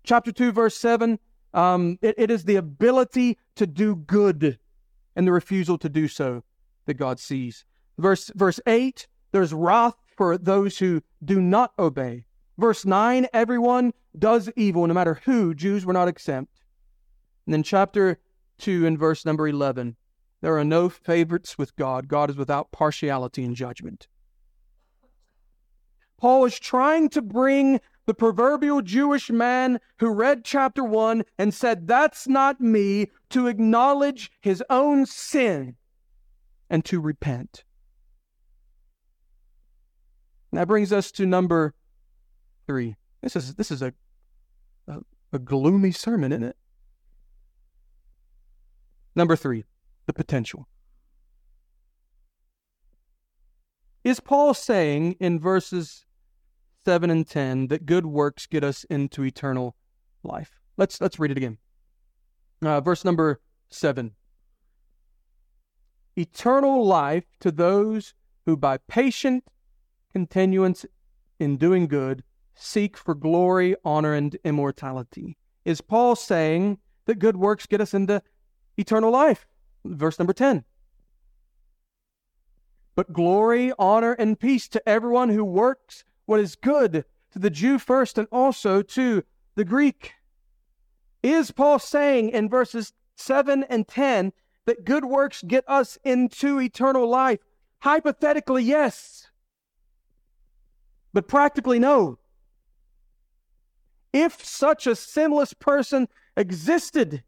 Chapter 0.02 0.32
2, 0.32 0.50
verse 0.50 0.74
7 0.74 1.18
um, 1.52 1.98
it, 2.00 2.14
it 2.16 2.30
is 2.30 2.44
the 2.44 2.56
ability 2.56 3.36
to 3.56 3.66
do 3.66 3.94
good 3.94 4.58
and 5.14 5.26
the 5.26 5.32
refusal 5.32 5.76
to 5.76 5.90
do 5.90 6.08
so 6.08 6.42
that 6.86 6.94
God 6.94 7.20
sees. 7.20 7.66
Verse, 7.98 8.30
verse 8.34 8.58
8 8.66 9.06
there's 9.32 9.52
wrath 9.52 9.96
for 10.16 10.38
those 10.38 10.78
who 10.78 11.02
do 11.22 11.38
not 11.38 11.72
obey. 11.78 12.24
Verse 12.56 12.86
9 12.86 13.26
everyone 13.34 13.92
does 14.18 14.50
evil, 14.56 14.86
no 14.86 14.94
matter 14.94 15.20
who. 15.26 15.54
Jews 15.54 15.84
were 15.84 15.92
not 15.92 16.08
exempt. 16.08 16.62
And 17.44 17.52
then 17.52 17.62
chapter 17.62 18.18
2 18.58 18.86
and 18.86 18.98
verse 18.98 19.26
number 19.26 19.46
11 19.46 19.96
there 20.40 20.56
are 20.56 20.64
no 20.64 20.88
favorites 20.88 21.58
with 21.58 21.76
God. 21.76 22.08
God 22.08 22.30
is 22.30 22.36
without 22.36 22.72
partiality 22.72 23.44
in 23.44 23.54
judgment. 23.54 24.08
Paul 26.18 26.44
is 26.44 26.58
trying 26.58 27.08
to 27.10 27.22
bring 27.22 27.80
the 28.06 28.14
proverbial 28.14 28.82
Jewish 28.82 29.30
man 29.30 29.80
who 29.98 30.08
read 30.08 30.44
chapter 30.44 30.82
1 30.82 31.24
and 31.38 31.54
said, 31.54 31.86
That's 31.86 32.26
not 32.26 32.60
me, 32.60 33.10
to 33.30 33.46
acknowledge 33.46 34.30
his 34.40 34.62
own 34.68 35.06
sin 35.06 35.76
and 36.68 36.84
to 36.86 37.00
repent. 37.00 37.64
And 40.50 40.58
that 40.58 40.66
brings 40.68 40.92
us 40.92 41.12
to 41.12 41.26
number 41.26 41.74
three. 42.66 42.96
This 43.22 43.36
is 43.36 43.54
this 43.56 43.70
is 43.70 43.82
a, 43.82 43.92
a, 44.86 45.00
a 45.32 45.38
gloomy 45.38 45.92
sermon, 45.92 46.32
isn't 46.32 46.44
it? 46.44 46.56
Number 49.14 49.36
three, 49.36 49.64
the 50.06 50.12
potential. 50.12 50.66
Is 54.04 54.20
Paul 54.20 54.54
saying 54.54 55.16
in 55.20 55.38
verses 55.38 56.06
7 56.88 57.10
and 57.10 57.28
10 57.28 57.66
that 57.66 57.84
good 57.84 58.06
works 58.06 58.46
get 58.46 58.64
us 58.64 58.84
into 58.84 59.22
eternal 59.22 59.76
life. 60.22 60.58
Let's 60.78 61.02
let's 61.02 61.18
read 61.18 61.30
it 61.30 61.36
again. 61.36 61.58
Uh, 62.62 62.80
verse 62.80 63.04
number 63.04 63.42
7. 63.68 64.12
Eternal 66.16 66.86
life 66.86 67.26
to 67.40 67.52
those 67.52 68.14
who 68.46 68.56
by 68.56 68.78
patient 68.88 69.44
continuance 70.14 70.86
in 71.38 71.58
doing 71.58 71.88
good 71.88 72.24
seek 72.54 72.96
for 72.96 73.14
glory, 73.14 73.76
honor, 73.84 74.14
and 74.14 74.38
immortality. 74.42 75.36
Is 75.66 75.82
Paul 75.82 76.16
saying 76.16 76.78
that 77.04 77.18
good 77.18 77.36
works 77.36 77.66
get 77.66 77.82
us 77.82 77.92
into 77.92 78.22
eternal 78.78 79.10
life? 79.10 79.46
Verse 79.84 80.18
number 80.18 80.32
10. 80.32 80.64
But 82.94 83.12
glory, 83.12 83.74
honor, 83.78 84.14
and 84.14 84.40
peace 84.40 84.68
to 84.70 84.88
everyone 84.88 85.28
who 85.28 85.44
works 85.44 86.02
what 86.28 86.40
is 86.40 86.56
good 86.56 87.06
to 87.32 87.38
the 87.38 87.48
Jew 87.48 87.78
first 87.78 88.18
and 88.18 88.28
also 88.30 88.82
to 88.82 89.24
the 89.54 89.64
Greek. 89.64 90.12
Is 91.22 91.50
Paul 91.50 91.78
saying 91.78 92.28
in 92.28 92.50
verses 92.50 92.92
7 93.16 93.64
and 93.64 93.88
10 93.88 94.34
that 94.66 94.84
good 94.84 95.06
works 95.06 95.42
get 95.42 95.64
us 95.66 95.96
into 96.04 96.60
eternal 96.60 97.08
life? 97.08 97.38
Hypothetically, 97.78 98.62
yes. 98.62 99.30
But 101.14 101.28
practically, 101.28 101.78
no. 101.78 102.18
If 104.12 104.44
such 104.44 104.86
a 104.86 104.94
sinless 104.94 105.54
person 105.54 106.08
existed 106.36 107.22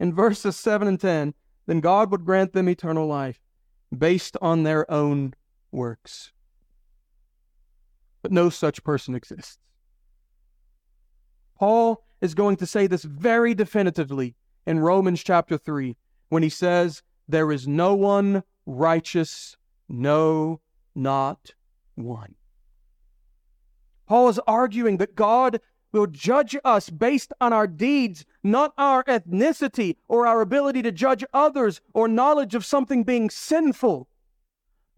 in 0.00 0.12
verses 0.12 0.56
7 0.56 0.88
and 0.88 1.00
10, 1.00 1.32
then 1.66 1.78
God 1.78 2.10
would 2.10 2.24
grant 2.24 2.54
them 2.54 2.68
eternal 2.68 3.06
life 3.06 3.38
based 3.96 4.36
on 4.42 4.64
their 4.64 4.90
own 4.90 5.34
works 5.70 6.32
but 8.26 8.32
no 8.32 8.50
such 8.50 8.82
person 8.82 9.14
exists. 9.14 9.56
Paul 11.56 12.02
is 12.20 12.34
going 12.34 12.56
to 12.56 12.66
say 12.66 12.88
this 12.88 13.04
very 13.04 13.54
definitively 13.54 14.34
in 14.66 14.80
Romans 14.80 15.22
chapter 15.22 15.56
3 15.56 15.94
when 16.28 16.42
he 16.42 16.48
says, 16.48 17.04
There 17.28 17.52
is 17.52 17.68
no 17.68 17.94
one 17.94 18.42
righteous, 18.66 19.56
no, 19.88 20.60
not 20.92 21.52
one. 21.94 22.34
Paul 24.08 24.28
is 24.28 24.40
arguing 24.48 24.96
that 24.96 25.14
God 25.14 25.60
will 25.92 26.08
judge 26.08 26.56
us 26.64 26.90
based 26.90 27.32
on 27.40 27.52
our 27.52 27.68
deeds, 27.68 28.24
not 28.42 28.72
our 28.76 29.04
ethnicity 29.04 29.94
or 30.08 30.26
our 30.26 30.40
ability 30.40 30.82
to 30.82 30.90
judge 30.90 31.24
others 31.32 31.80
or 31.94 32.08
knowledge 32.08 32.56
of 32.56 32.64
something 32.64 33.04
being 33.04 33.30
sinful. 33.30 34.08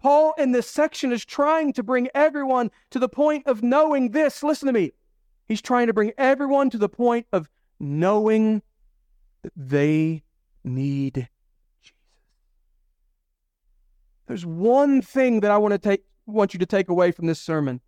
Paul 0.01 0.35
in 0.39 0.53
this 0.53 0.69
section 0.69 1.13
is 1.13 1.25
trying 1.25 1.73
to 1.73 1.83
bring 1.83 2.09
everyone 2.15 2.71
to 2.91 2.99
the 2.99 3.09
point 3.09 3.47
of 3.47 3.63
knowing 3.63 4.11
this. 4.11 4.43
Listen 4.43 4.67
to 4.67 4.73
me. 4.73 4.93
He's 5.47 5.63
trying 5.63 5.89
to 5.89 5.93
bring 5.93 6.13
everyone 6.19 6.71
to 6.71 6.79
the 6.79 6.89
point 6.89 7.27
of 7.33 7.49
knowing 7.81 8.63
that 9.43 9.53
they 9.57 10.23
need 10.63 11.29
Jesus. 11.83 11.97
There's 14.27 14.47
one 14.47 15.03
thing 15.03 15.41
that 15.41 15.51
I 15.51 15.59
want 15.59 15.73
to 15.73 15.79
take 15.79 16.05
want 16.27 16.53
you 16.53 16.59
to 16.59 16.67
take 16.67 16.91
away 16.91 17.11
from 17.11 17.27
this 17.27 17.41
sermon. 17.41 17.81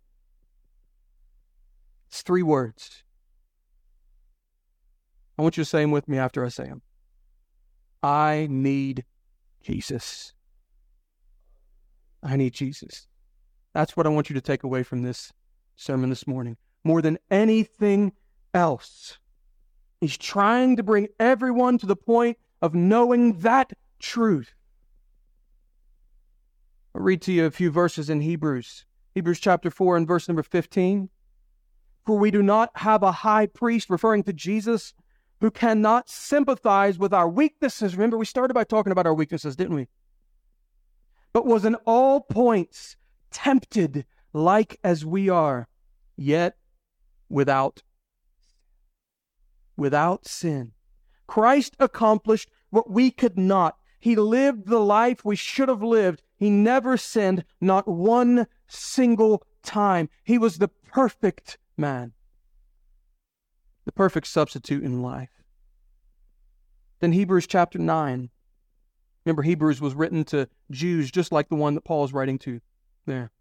It's 2.09 2.23
three 2.23 2.43
words. 2.43 3.03
I 5.37 5.43
want 5.43 5.55
you 5.55 5.63
to 5.63 5.69
say 5.69 5.81
them 5.81 5.91
with 5.91 6.07
me 6.07 6.17
after 6.17 6.43
I 6.43 6.49
say 6.49 6.65
them. 6.65 6.81
I 8.03 8.47
need 8.49 9.05
Jesus. 9.61 10.33
I 12.23 12.35
need 12.35 12.53
Jesus. 12.53 13.07
That's 13.73 13.95
what 13.95 14.05
I 14.05 14.09
want 14.09 14.29
you 14.29 14.33
to 14.35 14.41
take 14.41 14.63
away 14.63 14.83
from 14.83 15.01
this 15.01 15.31
sermon 15.75 16.09
this 16.09 16.27
morning. 16.27 16.57
More 16.83 17.01
than 17.01 17.17
anything 17.29 18.13
else, 18.53 19.17
he's 19.99 20.17
trying 20.17 20.75
to 20.75 20.83
bring 20.83 21.07
everyone 21.19 21.77
to 21.79 21.85
the 21.85 21.95
point 21.95 22.37
of 22.61 22.75
knowing 22.75 23.39
that 23.39 23.71
truth. 23.99 24.53
I'll 26.93 27.01
read 27.01 27.21
to 27.23 27.31
you 27.31 27.45
a 27.45 27.51
few 27.51 27.71
verses 27.71 28.09
in 28.09 28.21
Hebrews. 28.21 28.85
Hebrews 29.15 29.39
chapter 29.39 29.71
4 29.71 29.97
and 29.97 30.07
verse 30.07 30.27
number 30.27 30.43
15. 30.43 31.09
For 32.05 32.17
we 32.17 32.31
do 32.31 32.41
not 32.41 32.71
have 32.75 33.03
a 33.03 33.11
high 33.11 33.45
priest, 33.45 33.89
referring 33.89 34.23
to 34.23 34.33
Jesus, 34.33 34.93
who 35.39 35.51
cannot 35.51 36.09
sympathize 36.09 36.97
with 36.97 37.13
our 37.13 37.29
weaknesses. 37.29 37.95
Remember, 37.95 38.17
we 38.17 38.25
started 38.25 38.53
by 38.53 38.63
talking 38.63 38.91
about 38.91 39.05
our 39.05 39.13
weaknesses, 39.13 39.55
didn't 39.55 39.75
we? 39.75 39.87
But 41.33 41.45
was 41.45 41.65
in 41.65 41.75
all 41.85 42.21
points 42.21 42.95
tempted 43.31 44.05
like 44.33 44.79
as 44.83 45.05
we 45.05 45.29
are, 45.29 45.67
yet 46.15 46.57
without 47.29 47.81
without 49.77 50.27
sin. 50.27 50.73
Christ 51.27 51.75
accomplished 51.79 52.49
what 52.69 52.89
we 52.89 53.09
could 53.09 53.37
not. 53.37 53.77
He 53.99 54.15
lived 54.15 54.67
the 54.67 54.79
life 54.79 55.23
we 55.23 55.35
should 55.35 55.69
have 55.69 55.81
lived. 55.81 56.21
He 56.37 56.49
never 56.49 56.97
sinned, 56.97 57.45
not 57.59 57.87
one 57.87 58.47
single 58.67 59.43
time. 59.63 60.09
He 60.23 60.37
was 60.37 60.57
the 60.57 60.67
perfect 60.67 61.57
man, 61.77 62.13
the 63.85 63.91
perfect 63.91 64.27
substitute 64.27 64.83
in 64.83 65.01
life. 65.01 65.43
Then 66.99 67.13
Hebrews 67.13 67.47
chapter 67.47 67.79
9 67.79 68.29
Remember, 69.25 69.43
Hebrews 69.43 69.79
was 69.79 69.93
written 69.93 70.23
to 70.25 70.47
Jews 70.71 71.11
just 71.11 71.31
like 71.31 71.49
the 71.49 71.55
one 71.55 71.75
that 71.75 71.83
Paul 71.83 72.03
is 72.03 72.13
writing 72.13 72.39
to 72.39 72.59
there. 73.05 73.31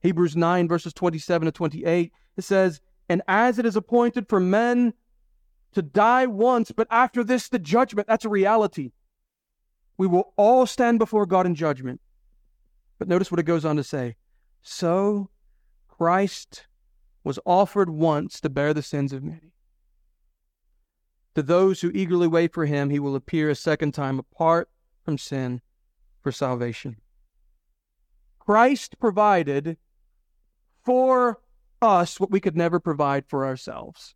Hebrews 0.00 0.36
9, 0.36 0.66
verses 0.66 0.92
27 0.92 1.46
to 1.46 1.52
28, 1.52 2.12
it 2.36 2.42
says, 2.42 2.80
And 3.08 3.22
as 3.28 3.58
it 3.58 3.66
is 3.66 3.76
appointed 3.76 4.28
for 4.28 4.40
men 4.40 4.94
to 5.72 5.82
die 5.82 6.26
once, 6.26 6.72
but 6.72 6.88
after 6.90 7.22
this, 7.22 7.48
the 7.48 7.58
judgment, 7.58 8.08
that's 8.08 8.24
a 8.24 8.30
reality. 8.30 8.92
We 9.96 10.06
will 10.06 10.32
all 10.36 10.66
stand 10.66 10.98
before 10.98 11.26
God 11.26 11.46
in 11.46 11.54
judgment. 11.54 12.00
But 12.98 13.08
notice 13.08 13.30
what 13.30 13.40
it 13.40 13.44
goes 13.44 13.64
on 13.64 13.76
to 13.76 13.84
say. 13.84 14.16
So 14.62 15.30
Christ 15.88 16.66
was 17.22 17.38
offered 17.44 17.90
once 17.90 18.40
to 18.40 18.48
bear 18.48 18.74
the 18.74 18.82
sins 18.82 19.12
of 19.12 19.22
many. 19.22 19.52
To 21.34 21.42
those 21.42 21.80
who 21.80 21.92
eagerly 21.94 22.26
wait 22.26 22.52
for 22.52 22.66
him, 22.66 22.90
he 22.90 22.98
will 22.98 23.14
appear 23.14 23.50
a 23.50 23.54
second 23.54 23.92
time 23.92 24.18
apart 24.18 24.68
from 25.10 25.18
sin 25.18 25.60
for 26.22 26.30
salvation. 26.30 26.96
Christ 28.38 28.96
provided 29.00 29.76
for 30.84 31.40
us 31.82 32.20
what 32.20 32.30
we 32.30 32.38
could 32.38 32.56
never 32.56 32.78
provide 32.78 33.24
for 33.26 33.44
ourselves. 33.44 34.14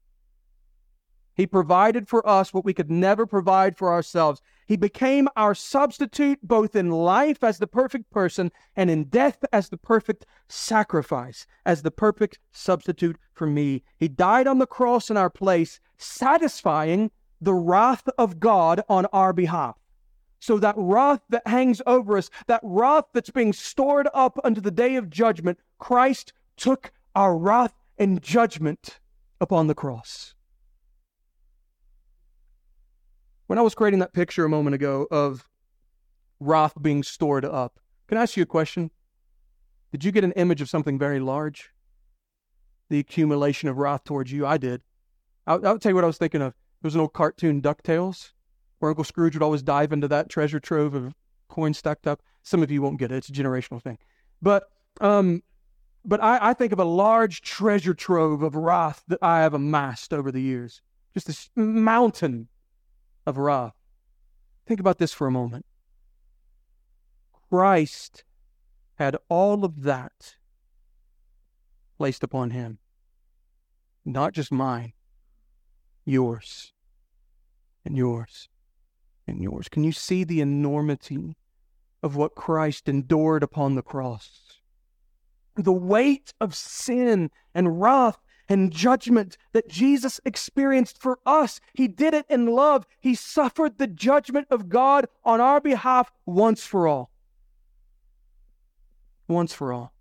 He 1.34 1.48
provided 1.48 2.06
for 2.06 2.24
us 2.28 2.54
what 2.54 2.64
we 2.64 2.72
could 2.72 2.92
never 2.92 3.26
provide 3.26 3.76
for 3.76 3.92
ourselves. 3.92 4.40
He 4.68 4.76
became 4.76 5.26
our 5.34 5.52
substitute 5.52 6.38
both 6.44 6.76
in 6.76 6.90
life 6.90 7.42
as 7.42 7.58
the 7.58 7.66
perfect 7.66 8.08
person 8.12 8.52
and 8.76 8.88
in 8.88 9.06
death 9.06 9.44
as 9.52 9.70
the 9.70 9.76
perfect 9.76 10.26
sacrifice, 10.48 11.44
as 11.66 11.82
the 11.82 11.90
perfect 11.90 12.38
substitute 12.52 13.18
for 13.32 13.48
me. 13.48 13.82
He 13.98 14.06
died 14.06 14.46
on 14.46 14.58
the 14.58 14.66
cross 14.68 15.10
in 15.10 15.16
our 15.16 15.30
place, 15.30 15.80
satisfying 15.98 17.10
the 17.40 17.54
wrath 17.54 18.08
of 18.16 18.38
God 18.38 18.80
on 18.88 19.06
our 19.06 19.32
behalf. 19.32 19.74
So 20.44 20.58
that 20.58 20.74
wrath 20.76 21.22
that 21.30 21.46
hangs 21.46 21.80
over 21.86 22.18
us, 22.18 22.28
that 22.48 22.60
wrath 22.62 23.06
that's 23.14 23.30
being 23.30 23.54
stored 23.54 24.08
up 24.12 24.38
unto 24.44 24.60
the 24.60 24.70
day 24.70 24.96
of 24.96 25.08
judgment, 25.08 25.58
Christ 25.78 26.34
took 26.58 26.92
our 27.14 27.34
wrath 27.34 27.72
and 27.96 28.20
judgment 28.20 29.00
upon 29.40 29.68
the 29.68 29.74
cross. 29.74 30.34
When 33.46 33.58
I 33.58 33.62
was 33.62 33.74
creating 33.74 34.00
that 34.00 34.12
picture 34.12 34.44
a 34.44 34.50
moment 34.50 34.74
ago 34.74 35.06
of 35.10 35.48
wrath 36.40 36.74
being 36.78 37.02
stored 37.02 37.46
up, 37.46 37.80
can 38.06 38.18
I 38.18 38.24
ask 38.24 38.36
you 38.36 38.42
a 38.42 38.46
question? 38.46 38.90
Did 39.92 40.04
you 40.04 40.12
get 40.12 40.24
an 40.24 40.32
image 40.32 40.60
of 40.60 40.68
something 40.68 40.98
very 40.98 41.20
large? 41.20 41.70
The 42.90 42.98
accumulation 42.98 43.70
of 43.70 43.78
wrath 43.78 44.04
towards 44.04 44.30
you? 44.30 44.44
I 44.44 44.58
did. 44.58 44.82
I'll, 45.46 45.66
I'll 45.66 45.78
tell 45.78 45.92
you 45.92 45.96
what 45.96 46.04
I 46.04 46.08
was 46.08 46.18
thinking 46.18 46.42
of. 46.42 46.52
There 46.82 46.88
was 46.88 46.96
an 46.96 47.00
old 47.00 47.14
cartoon, 47.14 47.62
DuckTales, 47.62 48.32
where 48.78 48.90
Uncle 48.90 49.04
Scrooge 49.04 49.34
would 49.34 49.42
always 49.42 49.62
dive 49.62 49.92
into 49.92 50.08
that 50.08 50.28
treasure 50.28 50.60
trove 50.60 50.94
of 50.94 51.14
coins 51.48 51.78
stacked 51.78 52.06
up. 52.06 52.22
Some 52.42 52.62
of 52.62 52.70
you 52.70 52.82
won't 52.82 52.98
get 52.98 53.12
it. 53.12 53.16
It's 53.16 53.28
a 53.28 53.32
generational 53.32 53.82
thing. 53.82 53.98
But 54.42 54.68
um, 55.00 55.42
but 56.04 56.22
I, 56.22 56.50
I 56.50 56.54
think 56.54 56.72
of 56.72 56.78
a 56.78 56.84
large 56.84 57.40
treasure 57.40 57.94
trove 57.94 58.42
of 58.42 58.54
wrath 58.54 59.02
that 59.08 59.22
I 59.22 59.40
have 59.40 59.54
amassed 59.54 60.12
over 60.12 60.30
the 60.30 60.42
years. 60.42 60.82
Just 61.14 61.26
this 61.26 61.50
mountain 61.56 62.48
of 63.26 63.38
wrath. 63.38 63.74
Think 64.66 64.80
about 64.80 64.98
this 64.98 65.12
for 65.12 65.26
a 65.26 65.30
moment. 65.30 65.64
Christ 67.50 68.24
had 68.96 69.16
all 69.28 69.64
of 69.64 69.82
that 69.82 70.36
placed 71.96 72.22
upon 72.22 72.50
him. 72.50 72.78
Not 74.04 74.32
just 74.32 74.52
mine, 74.52 74.92
yours, 76.04 76.72
and 77.84 77.96
yours, 77.96 78.48
and 79.26 79.42
yours. 79.42 79.68
Can 79.68 79.84
you 79.84 79.92
see 79.92 80.24
the 80.24 80.40
enormity 80.40 81.36
of 82.02 82.16
what 82.16 82.34
Christ 82.34 82.88
endured 82.88 83.42
upon 83.42 83.74
the 83.74 83.82
cross? 83.82 84.60
The 85.56 85.72
weight 85.72 86.34
of 86.40 86.54
sin 86.54 87.30
and 87.54 87.80
wrath 87.80 88.18
and 88.48 88.72
judgment 88.72 89.38
that 89.52 89.68
Jesus 89.68 90.20
experienced 90.24 91.00
for 91.00 91.18
us. 91.24 91.60
He 91.72 91.88
did 91.88 92.12
it 92.12 92.26
in 92.28 92.46
love. 92.46 92.86
He 93.00 93.14
suffered 93.14 93.78
the 93.78 93.86
judgment 93.86 94.48
of 94.50 94.68
God 94.68 95.06
on 95.24 95.40
our 95.40 95.60
behalf 95.60 96.12
once 96.26 96.64
for 96.64 96.86
all. 96.86 97.10
Once 99.28 99.54
for 99.54 99.72
all. 99.72 99.93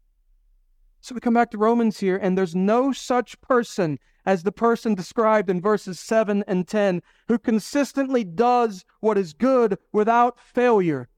So 1.04 1.14
we 1.14 1.20
come 1.20 1.34
back 1.34 1.52
to 1.52 1.58
Romans 1.58 2.00
here, 2.00 2.16
and 2.16 2.38
there's 2.38 2.56
no 2.56 2.94
such 2.94 3.42
person 3.42 4.00
as 4.26 4.44
the 4.44 4.54
person 4.54 4.96
described 4.96 5.50
in 5.50 5.60
verses 5.60 6.00
7 6.00 6.46
and 6.48 6.66
10 6.66 7.02
who 7.28 7.38
consistently 7.38 8.24
does 8.24 8.86
what 9.02 9.18
is 9.18 9.34
good 9.34 9.78
without 9.92 10.40
failure. 10.40 11.10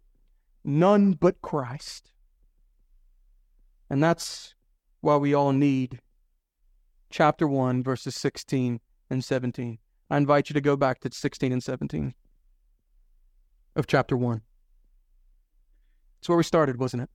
None 0.63 1.13
but 1.13 1.39
Christ. 1.43 2.13
And 3.87 4.01
that's 4.01 4.55
why 5.01 5.17
we 5.17 5.35
all 5.35 5.53
need 5.53 5.99
chapter 7.11 7.47
1, 7.47 7.83
verses 7.83 8.15
16 8.15 8.79
and 9.11 9.23
17. 9.23 9.77
I 10.09 10.17
invite 10.17 10.49
you 10.49 10.55
to 10.55 10.61
go 10.61 10.75
back 10.75 10.99
to 11.01 11.11
16 11.11 11.51
and 11.51 11.63
17 11.63 12.15
of 13.75 13.85
chapter 13.85 14.17
1. 14.17 14.41
It's 16.17 16.27
where 16.27 16.39
we 16.39 16.43
started, 16.43 16.79
wasn't 16.79 17.03
it? 17.03 17.09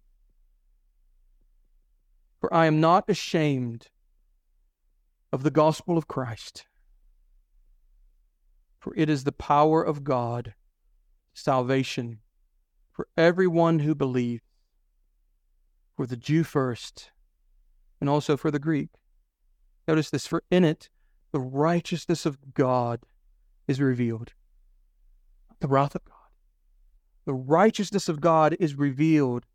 For 2.41 2.53
I 2.53 2.67
am 2.67 2.81
not 2.81 3.05
ashamed 3.09 3.89
of 5.33 5.43
the 5.43 5.51
gospel 5.51 5.99
of 5.99 6.09
Christ, 6.09 6.67
for 8.79 8.95
it 8.97 9.11
is 9.11 9.25
the 9.25 9.33
power 9.33 9.83
of 9.83 10.03
God, 10.05 10.55
salvation 11.35 12.21
for 12.93 13.07
everyone 13.17 13.81
who 13.81 13.95
believes, 13.95 14.43
for 15.97 16.07
the 16.07 16.17
Jew 16.17 16.43
first, 16.43 17.11
and 18.01 18.09
also 18.09 18.37
for 18.37 18.51
the 18.51 18.59
Greek. 18.59 18.91
Notice 19.87 20.11
this 20.11 20.27
for 20.27 20.43
in 20.51 20.65
it, 20.65 20.89
the 21.33 21.41
righteousness 21.41 22.27
of 22.27 22.55
God 22.55 23.01
is 23.69 23.81
revealed. 23.81 24.33
The 25.61 25.69
wrath 25.69 25.95
of 25.95 26.05
God. 26.05 26.17
The 27.27 27.35
righteousness 27.35 28.09
of 28.09 28.21
God 28.21 28.57
is 28.59 28.75
revealed 28.75 29.47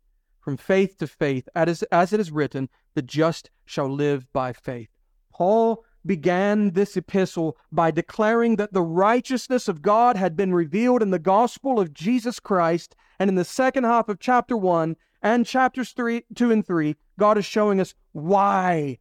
from 0.46 0.56
faith 0.56 0.96
to 0.96 1.08
faith, 1.08 1.48
as, 1.56 1.82
as 1.90 2.12
it 2.12 2.20
is 2.20 2.30
written, 2.30 2.68
the 2.94 3.02
just 3.02 3.50
shall 3.64 3.88
live 3.88 4.32
by 4.32 4.52
faith. 4.52 4.88
Paul 5.32 5.84
began 6.06 6.70
this 6.70 6.96
epistle 6.96 7.56
by 7.72 7.90
declaring 7.90 8.54
that 8.54 8.72
the 8.72 8.80
righteousness 8.80 9.66
of 9.66 9.82
God 9.82 10.16
had 10.16 10.36
been 10.36 10.54
revealed 10.54 11.02
in 11.02 11.10
the 11.10 11.18
gospel 11.18 11.80
of 11.80 11.92
Jesus 11.92 12.38
Christ. 12.38 12.94
And 13.18 13.28
in 13.28 13.34
the 13.34 13.44
second 13.44 13.82
half 13.82 14.08
of 14.08 14.20
chapter 14.20 14.56
1 14.56 14.94
and 15.20 15.44
chapters 15.44 15.90
3, 15.90 16.22
2 16.36 16.52
and 16.52 16.64
3, 16.64 16.94
God 17.18 17.38
is 17.38 17.44
showing 17.44 17.80
us 17.80 17.96
why 18.12 18.98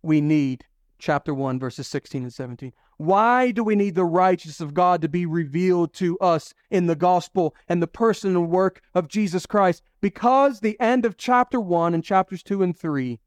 we 0.00 0.22
need 0.22 0.64
chapter 0.98 1.34
1, 1.34 1.58
verses 1.58 1.86
16 1.86 2.22
and 2.22 2.32
17. 2.32 2.72
Why 2.98 3.52
do 3.52 3.62
we 3.62 3.76
need 3.76 3.94
the 3.94 4.04
righteousness 4.04 4.60
of 4.60 4.74
God 4.74 5.00
to 5.02 5.08
be 5.08 5.24
revealed 5.24 5.94
to 5.94 6.18
us 6.18 6.52
in 6.68 6.88
the 6.88 6.96
gospel 6.96 7.54
and 7.68 7.80
the 7.80 7.86
person 7.86 8.34
and 8.34 8.50
work 8.50 8.82
of 8.92 9.06
Jesus 9.06 9.46
Christ? 9.46 9.84
Because 10.00 10.58
the 10.58 10.78
end 10.80 11.06
of 11.06 11.16
chapter 11.16 11.60
1 11.60 11.94
and 11.94 12.02
chapters 12.02 12.42
2 12.42 12.60
and 12.60 12.76
3 12.76 13.20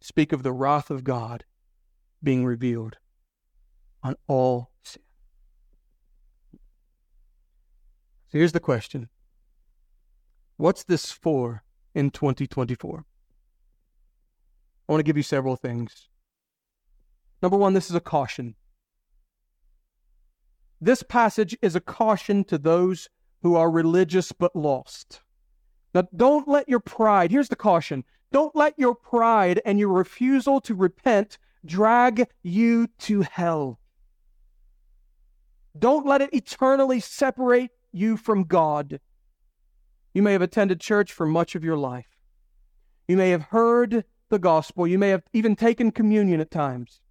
speak 0.00 0.32
of 0.32 0.44
the 0.44 0.52
wrath 0.52 0.90
of 0.90 1.02
God 1.02 1.44
being 2.22 2.44
revealed 2.44 2.98
on 4.04 4.14
all 4.28 4.70
sin. 4.84 5.02
So 8.28 8.38
here's 8.38 8.52
the 8.52 8.60
question 8.60 9.08
What's 10.56 10.84
this 10.84 11.10
for 11.10 11.64
in 11.96 12.10
2024? 12.10 13.04
I 14.88 14.92
want 14.92 15.00
to 15.00 15.04
give 15.04 15.16
you 15.16 15.24
several 15.24 15.56
things. 15.56 16.08
Number 17.46 17.58
one, 17.58 17.74
this 17.74 17.90
is 17.90 17.94
a 17.94 18.00
caution. 18.00 18.56
This 20.80 21.04
passage 21.04 21.56
is 21.62 21.76
a 21.76 21.80
caution 21.80 22.42
to 22.42 22.58
those 22.58 23.08
who 23.40 23.54
are 23.54 23.70
religious 23.70 24.32
but 24.32 24.56
lost. 24.56 25.20
Now, 25.94 26.08
don't 26.16 26.48
let 26.48 26.68
your 26.68 26.80
pride, 26.80 27.30
here's 27.30 27.48
the 27.48 27.54
caution 27.54 28.02
don't 28.32 28.56
let 28.56 28.76
your 28.76 28.96
pride 28.96 29.62
and 29.64 29.78
your 29.78 29.90
refusal 29.90 30.60
to 30.62 30.74
repent 30.74 31.38
drag 31.64 32.26
you 32.42 32.88
to 33.02 33.20
hell. 33.20 33.78
Don't 35.78 36.04
let 36.04 36.22
it 36.22 36.34
eternally 36.34 36.98
separate 36.98 37.70
you 37.92 38.16
from 38.16 38.42
God. 38.42 38.98
You 40.14 40.22
may 40.24 40.32
have 40.32 40.42
attended 40.42 40.80
church 40.80 41.12
for 41.12 41.26
much 41.26 41.54
of 41.54 41.62
your 41.62 41.76
life. 41.76 42.18
You 43.06 43.16
may 43.16 43.30
have 43.30 43.42
heard 43.42 44.04
the 44.30 44.40
gospel. 44.40 44.84
You 44.84 44.98
may 44.98 45.10
have 45.10 45.22
even 45.32 45.54
taken 45.54 45.92
communion 45.92 46.40
at 46.40 46.50
times. 46.50 47.02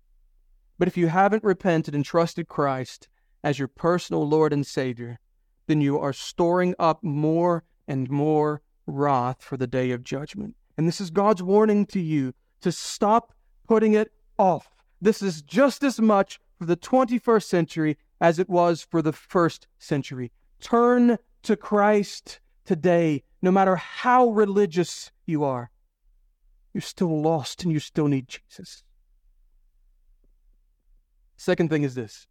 But 0.78 0.88
if 0.88 0.98
you 0.98 1.08
haven't 1.08 1.44
repented 1.44 1.96
and 1.96 2.04
trusted 2.04 2.48
Christ 2.48 3.08
as 3.44 3.60
your 3.60 3.68
personal 3.68 4.28
Lord 4.28 4.52
and 4.52 4.66
Savior, 4.66 5.20
then 5.68 5.82
you 5.82 6.00
are 6.00 6.14
storing 6.14 6.76
up 6.78 7.04
more 7.04 7.64
and 7.88 8.10
more 8.10 8.62
wrath 8.86 9.42
for 9.42 9.58
the 9.58 9.68
day 9.68 9.92
of 9.92 10.04
judgment. 10.04 10.56
And 10.78 10.88
this 10.88 11.00
is 11.00 11.10
God's 11.10 11.42
warning 11.42 11.86
to 11.88 12.00
you 12.00 12.34
to 12.62 12.72
stop 12.72 13.34
putting 13.68 13.94
it 13.94 14.12
off. 14.38 14.70
This 15.02 15.22
is 15.22 15.42
just 15.42 15.84
as 15.84 16.00
much 16.00 16.40
for 16.58 16.66
the 16.66 16.78
21st 16.78 17.44
century 17.44 17.98
as 18.20 18.40
it 18.40 18.50
was 18.50 18.86
for 18.90 19.02
the 19.02 19.14
first 19.14 19.68
century. 19.78 20.32
Turn 20.60 21.18
to 21.44 21.56
Christ 21.56 22.40
today, 22.66 23.24
no 23.42 23.52
matter 23.52 23.76
how 23.76 24.30
religious 24.30 25.12
you 25.26 25.44
are. 25.44 25.70
You're 26.74 26.82
still 26.82 27.22
lost 27.22 27.64
and 27.64 27.72
you 27.72 27.80
still 27.80 28.08
need 28.08 28.28
Jesus. 28.28 28.84
Second 31.38 31.70
thing 31.70 31.84
is 31.84 31.96
this 31.96 32.28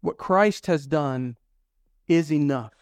what 0.00 0.18
Christ 0.18 0.66
has 0.66 0.86
done 0.86 1.36
is 2.08 2.32
enough. 2.32 2.72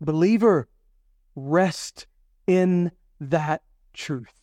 Believer, 0.00 0.68
rest 1.34 2.06
in 2.46 2.90
that 3.20 3.62
truth. 3.92 4.42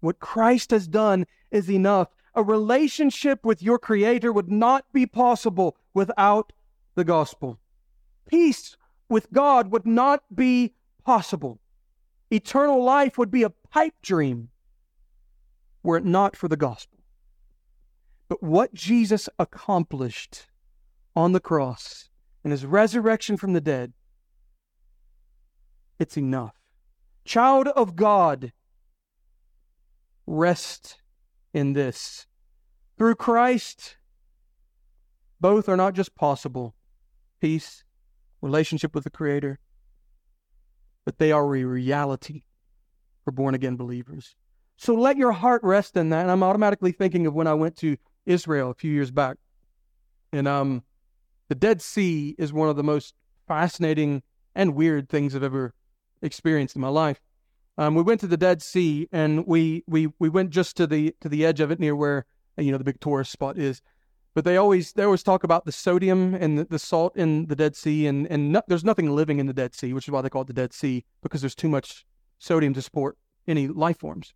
What 0.00 0.20
Christ 0.20 0.70
has 0.70 0.86
done 0.86 1.26
is 1.50 1.70
enough. 1.70 2.08
A 2.34 2.42
relationship 2.42 3.44
with 3.44 3.62
your 3.62 3.78
Creator 3.78 4.32
would 4.32 4.50
not 4.50 4.84
be 4.92 5.06
possible 5.06 5.76
without 5.92 6.52
the 6.94 7.04
gospel. 7.04 7.58
Peace 8.28 8.76
with 9.08 9.32
God 9.32 9.70
would 9.70 9.86
not 9.86 10.22
be 10.34 10.74
possible 11.04 11.60
Eternal 12.34 12.82
life 12.82 13.16
would 13.16 13.30
be 13.30 13.44
a 13.44 13.50
pipe 13.50 13.94
dream 14.02 14.48
were 15.84 15.98
it 15.98 16.04
not 16.04 16.34
for 16.34 16.48
the 16.48 16.56
gospel. 16.56 16.93
But 18.34 18.42
what 18.42 18.74
Jesus 18.74 19.28
accomplished 19.38 20.48
on 21.14 21.30
the 21.30 21.38
cross 21.38 22.08
and 22.42 22.50
his 22.50 22.66
resurrection 22.66 23.36
from 23.36 23.52
the 23.52 23.60
dead, 23.60 23.92
it's 26.00 26.16
enough. 26.16 26.56
Child 27.24 27.68
of 27.68 27.94
God, 27.94 28.52
rest 30.26 30.98
in 31.52 31.74
this. 31.74 32.26
Through 32.98 33.14
Christ, 33.14 33.98
both 35.40 35.68
are 35.68 35.76
not 35.76 35.94
just 35.94 36.16
possible 36.16 36.74
peace, 37.40 37.84
relationship 38.40 38.96
with 38.96 39.04
the 39.04 39.10
Creator, 39.10 39.60
but 41.04 41.18
they 41.18 41.30
are 41.30 41.44
a 41.54 41.64
reality 41.64 42.42
for 43.24 43.30
born 43.30 43.54
again 43.54 43.76
believers. 43.76 44.34
So 44.76 44.92
let 44.96 45.16
your 45.16 45.30
heart 45.30 45.62
rest 45.62 45.96
in 45.96 46.08
that. 46.08 46.22
And 46.22 46.32
I'm 46.32 46.42
automatically 46.42 46.90
thinking 46.90 47.28
of 47.28 47.34
when 47.34 47.46
I 47.46 47.54
went 47.54 47.76
to 47.76 47.96
Israel 48.26 48.70
a 48.70 48.74
few 48.74 48.92
years 48.92 49.10
back. 49.10 49.36
And 50.32 50.48
um, 50.48 50.82
the 51.48 51.54
Dead 51.54 51.80
Sea 51.80 52.34
is 52.38 52.52
one 52.52 52.68
of 52.68 52.76
the 52.76 52.82
most 52.82 53.14
fascinating 53.46 54.22
and 54.54 54.74
weird 54.74 55.08
things 55.08 55.34
I've 55.34 55.42
ever 55.42 55.74
experienced 56.22 56.76
in 56.76 56.82
my 56.82 56.88
life. 56.88 57.20
Um, 57.76 57.94
we 57.94 58.02
went 58.02 58.20
to 58.20 58.26
the 58.26 58.36
Dead 58.36 58.62
Sea, 58.62 59.08
and 59.10 59.46
we, 59.46 59.82
we 59.86 60.08
we 60.18 60.28
went 60.28 60.50
just 60.50 60.76
to 60.76 60.86
the 60.86 61.14
to 61.20 61.28
the 61.28 61.44
edge 61.44 61.60
of 61.60 61.70
it, 61.70 61.80
near 61.80 61.96
where 61.96 62.24
you 62.56 62.70
know 62.70 62.78
the 62.78 62.84
big 62.84 63.00
tourist 63.00 63.32
spot 63.32 63.58
is. 63.58 63.82
But 64.34 64.44
they 64.44 64.56
always 64.56 64.92
they 64.92 65.02
always 65.02 65.22
talk 65.22 65.44
about 65.44 65.64
the 65.64 65.72
sodium 65.72 66.34
and 66.34 66.58
the, 66.58 66.64
the 66.64 66.78
salt 66.78 67.16
in 67.16 67.46
the 67.46 67.56
Dead 67.56 67.74
Sea, 67.74 68.06
and 68.06 68.28
and 68.28 68.52
no, 68.52 68.62
there's 68.68 68.84
nothing 68.84 69.10
living 69.10 69.40
in 69.40 69.46
the 69.46 69.52
Dead 69.52 69.74
Sea, 69.74 69.92
which 69.92 70.06
is 70.06 70.12
why 70.12 70.22
they 70.22 70.30
call 70.30 70.42
it 70.42 70.46
the 70.46 70.52
Dead 70.52 70.72
Sea 70.72 71.04
because 71.22 71.42
there's 71.42 71.54
too 71.54 71.68
much 71.68 72.06
sodium 72.38 72.74
to 72.74 72.82
support 72.82 73.16
any 73.48 73.66
life 73.66 73.98
forms. 73.98 74.34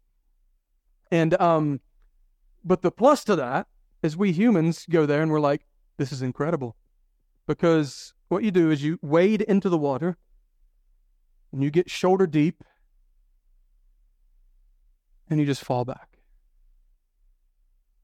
And 1.11 1.41
um, 1.41 1.81
but 2.65 2.83
the 2.83 2.91
plus 2.91 3.25
to 3.25 3.37
that 3.37 3.69
is 4.03 4.17
we 4.17 4.33
humans 4.33 4.87
go 4.89 5.07
there 5.07 5.23
and 5.23 5.31
we're 5.31 5.41
like, 5.41 5.67
this 5.97 6.13
is 6.13 6.23
incredible, 6.23 6.77
because 7.47 8.15
what 8.29 8.45
you 8.45 8.51
do 8.51 8.71
is 8.71 8.83
you 8.83 8.99
wade 9.03 9.43
into 9.43 9.69
the 9.69 9.79
water, 9.79 10.17
and 11.53 11.63
you 11.63 11.71
get 11.71 11.91
shoulder 11.91 12.27
deep, 12.27 12.63
and 15.31 15.41
you 15.41 15.47
just 15.47 15.65
fall 15.65 15.85
back. 15.85 16.19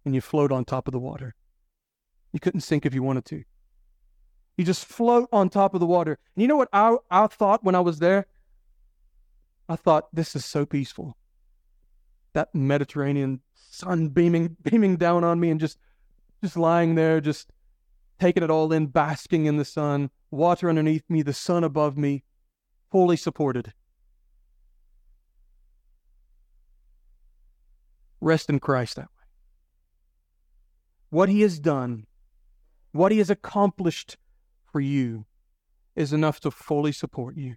And 0.05 0.15
you 0.15 0.21
float 0.21 0.53
on 0.53 0.65
top 0.65 0.89
of 0.89 0.93
the 0.93 0.99
water. 0.99 1.35
You 2.33 2.41
couldn't 2.41 2.61
sink 2.61 2.85
if 2.85 2.95
you 2.95 3.03
wanted 3.03 3.25
to. 3.27 3.45
You 4.57 4.65
just 4.65 4.85
float 4.85 5.29
on 5.33 5.49
top 5.49 5.73
of 5.73 5.81
the 5.81 5.87
water. 5.87 6.19
And 6.35 6.43
you 6.43 6.49
know 6.49 6.57
what 6.57 6.69
I, 6.73 6.97
I 7.11 7.27
thought 7.27 7.65
when 7.65 7.75
I 7.75 7.81
was 7.81 8.01
there? 8.01 8.27
I 9.69 9.77
thought, 9.77 10.09
this 10.13 10.37
is 10.37 10.45
so 10.45 10.67
peaceful. 10.67 11.17
That 12.35 12.55
Mediterranean 12.55 13.41
sun 13.75 14.09
beaming 14.09 14.57
beaming 14.63 14.97
down 14.97 15.25
on 15.25 15.41
me 15.41 15.51
and 15.51 15.61
just 15.61 15.79
just 16.43 16.57
lying 16.57 16.95
there, 16.95 17.21
just 17.21 17.51
taking 18.19 18.43
it 18.43 18.51
all 18.51 18.73
in, 18.73 18.87
basking 18.87 19.47
in 19.47 19.57
the 19.57 19.65
sun, 19.65 20.11
water 20.31 20.69
underneath 20.69 21.05
me, 21.09 21.23
the 21.23 21.33
sun 21.33 21.65
above 21.65 21.97
me, 21.97 22.23
fully 22.91 23.17
supported. 23.17 23.73
Rest 28.21 28.49
in 28.49 28.59
Christ 28.59 28.97
that 28.97 29.05
way. 29.05 29.27
What 31.11 31.29
he 31.29 31.43
has 31.43 31.59
done, 31.59 32.07
what 32.93 33.13
he 33.13 33.19
has 33.19 33.31
accomplished 33.31 34.17
for 34.71 34.81
you, 34.81 35.27
is 35.95 36.13
enough 36.13 36.41
to 36.41 36.51
fully 36.51 36.93
support 36.93 37.37
you. 37.37 37.57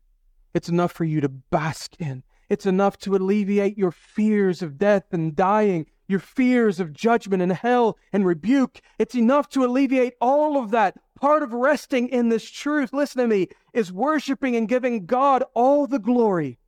It's 0.54 0.70
enough 0.70 0.92
for 0.92 1.06
you 1.06 1.22
to 1.22 1.30
bask 1.30 1.94
in. 2.00 2.24
It's 2.50 2.66
enough 2.66 2.98
to 3.00 3.16
alleviate 3.16 3.78
your 3.78 3.92
fears 3.92 4.62
of 4.62 4.78
death 4.78 5.06
and 5.12 5.36
dying, 5.36 5.88
your 6.08 6.20
fears 6.20 6.80
of 6.80 6.94
judgment 6.94 7.42
and 7.42 7.52
hell 7.52 7.98
and 8.14 8.26
rebuke. 8.26 8.82
It's 8.98 9.16
enough 9.16 9.50
to 9.50 9.66
alleviate 9.66 10.14
all 10.22 10.62
of 10.62 10.72
that. 10.72 10.96
Part 11.20 11.44
of 11.44 11.54
resting 11.54 12.10
in 12.10 12.30
this 12.30 12.50
truth, 12.50 12.94
listen 12.94 13.22
to 13.22 13.28
me, 13.28 13.48
is 13.74 13.92
worshiping 13.92 14.56
and 14.56 14.68
giving 14.68 15.06
God 15.06 15.44
all 15.54 15.88
the 15.88 16.00
glory 16.00 16.60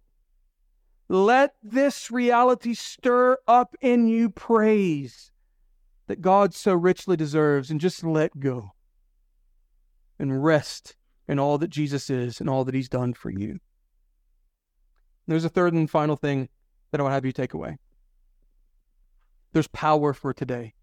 let 1.09 1.55
this 1.63 2.11
reality 2.11 2.75
stir 2.75 3.37
up 3.47 3.75
in 3.81 4.07
you 4.07 4.29
praise 4.29 5.31
that 6.07 6.21
God 6.21 6.53
so 6.53 6.73
richly 6.73 7.17
deserves 7.17 7.71
and 7.71 7.81
just 7.81 8.03
let 8.03 8.39
go 8.39 8.71
and 10.19 10.43
rest 10.43 10.95
in 11.27 11.39
all 11.39 11.57
that 11.57 11.69
Jesus 11.69 12.09
is 12.11 12.39
and 12.39 12.49
all 12.49 12.63
that 12.63 12.75
he's 12.75 12.89
done 12.89 13.13
for 13.13 13.31
you. 13.31 13.59
There's 15.27 15.45
a 15.45 15.49
third 15.49 15.73
and 15.73 15.89
final 15.89 16.15
thing 16.15 16.49
that 16.91 16.99
I 16.99 17.03
want 17.03 17.11
to 17.11 17.15
have 17.15 17.25
you 17.25 17.31
take 17.31 17.55
away. 17.55 17.77
There's 19.51 19.67
power 19.67 20.13
for 20.13 20.33
today. 20.33 20.73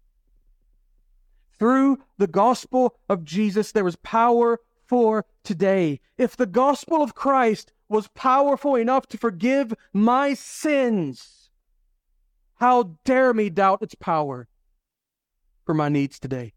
Through 1.57 1.99
the 2.17 2.27
gospel 2.27 2.95
of 3.09 3.23
Jesus, 3.23 3.71
there 3.71 3.87
is 3.87 3.95
power 3.97 4.59
for 4.85 5.25
today. 5.43 5.99
If 6.17 6.35
the 6.35 6.45
gospel 6.45 7.01
of 7.01 7.15
Christ 7.15 7.73
was 7.89 8.09
powerful 8.09 8.75
enough 8.75 9.07
to 9.07 9.17
forgive 9.17 9.73
my 9.93 10.33
sins, 10.33 11.49
how 12.55 12.97
dare 13.05 13.33
me 13.33 13.49
doubt 13.49 13.81
its 13.81 13.95
power 13.95 14.47
for 15.65 15.73
my 15.73 15.89
needs 15.89 16.19
today? 16.19 16.53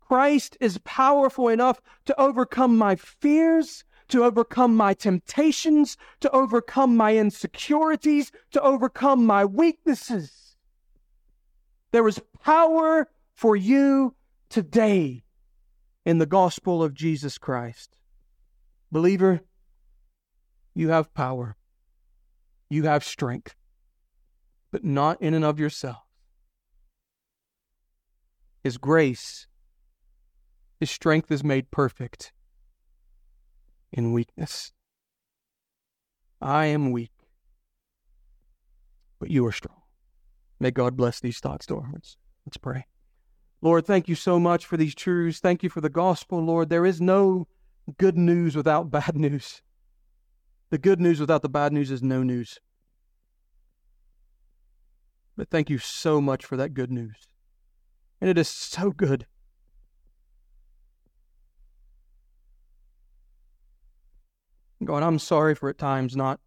Christ 0.00 0.56
is 0.60 0.78
powerful 0.84 1.48
enough 1.48 1.80
to 2.06 2.18
overcome 2.18 2.78
my 2.78 2.96
fears, 2.96 3.84
to 4.08 4.24
overcome 4.24 4.76
my 4.76 4.94
temptations, 4.94 5.96
to 6.20 6.30
overcome 6.30 6.96
my 6.96 7.16
insecurities, 7.16 8.32
to 8.50 8.60
overcome 8.62 9.24
my 9.24 9.44
weaknesses. 9.44 10.56
There 11.90 12.06
is 12.08 12.20
power 12.42 13.08
for 13.34 13.56
you 13.56 14.14
today 14.48 15.24
in 16.04 16.18
the 16.18 16.26
gospel 16.26 16.82
of 16.82 16.94
Jesus 16.94 17.38
Christ. 17.38 17.96
Believer, 18.90 19.40
you 20.74 20.88
have 20.88 21.12
power, 21.12 21.56
you 22.70 22.84
have 22.84 23.04
strength, 23.04 23.54
but 24.70 24.84
not 24.84 25.20
in 25.20 25.34
and 25.34 25.44
of 25.44 25.60
yourself. 25.60 26.04
His 28.62 28.78
grace, 28.78 29.46
His 30.80 30.90
strength 30.90 31.30
is 31.30 31.44
made 31.44 31.70
perfect 31.70 32.32
in 33.92 34.12
weakness. 34.12 34.72
I 36.40 36.66
am 36.66 36.92
weak, 36.92 37.12
but 39.18 39.30
you 39.30 39.44
are 39.46 39.52
strong. 39.52 39.82
May 40.60 40.70
God 40.70 40.96
bless 40.96 41.20
these 41.20 41.40
thoughts 41.40 41.66
to 41.66 41.76
our 41.76 41.86
hearts. 41.86 42.16
Let's 42.46 42.56
pray. 42.56 42.86
Lord, 43.60 43.86
thank 43.86 44.08
you 44.08 44.14
so 44.14 44.38
much 44.38 44.66
for 44.66 44.76
these 44.76 44.94
truths. 44.94 45.40
Thank 45.40 45.62
you 45.62 45.68
for 45.68 45.80
the 45.80 45.88
gospel, 45.88 46.40
Lord. 46.40 46.68
There 46.68 46.86
is 46.86 47.00
no 47.00 47.48
good 47.96 48.16
news 48.16 48.54
without 48.54 48.90
bad 48.90 49.16
news. 49.16 49.62
The 50.70 50.78
good 50.78 51.00
news 51.00 51.18
without 51.18 51.42
the 51.42 51.48
bad 51.48 51.72
news 51.72 51.90
is 51.90 52.02
no 52.02 52.22
news. 52.22 52.60
But 55.36 55.50
thank 55.50 55.70
you 55.70 55.78
so 55.78 56.20
much 56.20 56.44
for 56.44 56.56
that 56.56 56.74
good 56.74 56.90
news. 56.90 57.14
And 58.20 58.28
it 58.28 58.36
is 58.36 58.48
so 58.48 58.90
good. 58.90 59.26
God, 64.84 65.02
I'm 65.02 65.18
sorry 65.18 65.54
for 65.54 65.68
at 65.68 65.78
times 65.78 66.16
not 66.16 66.40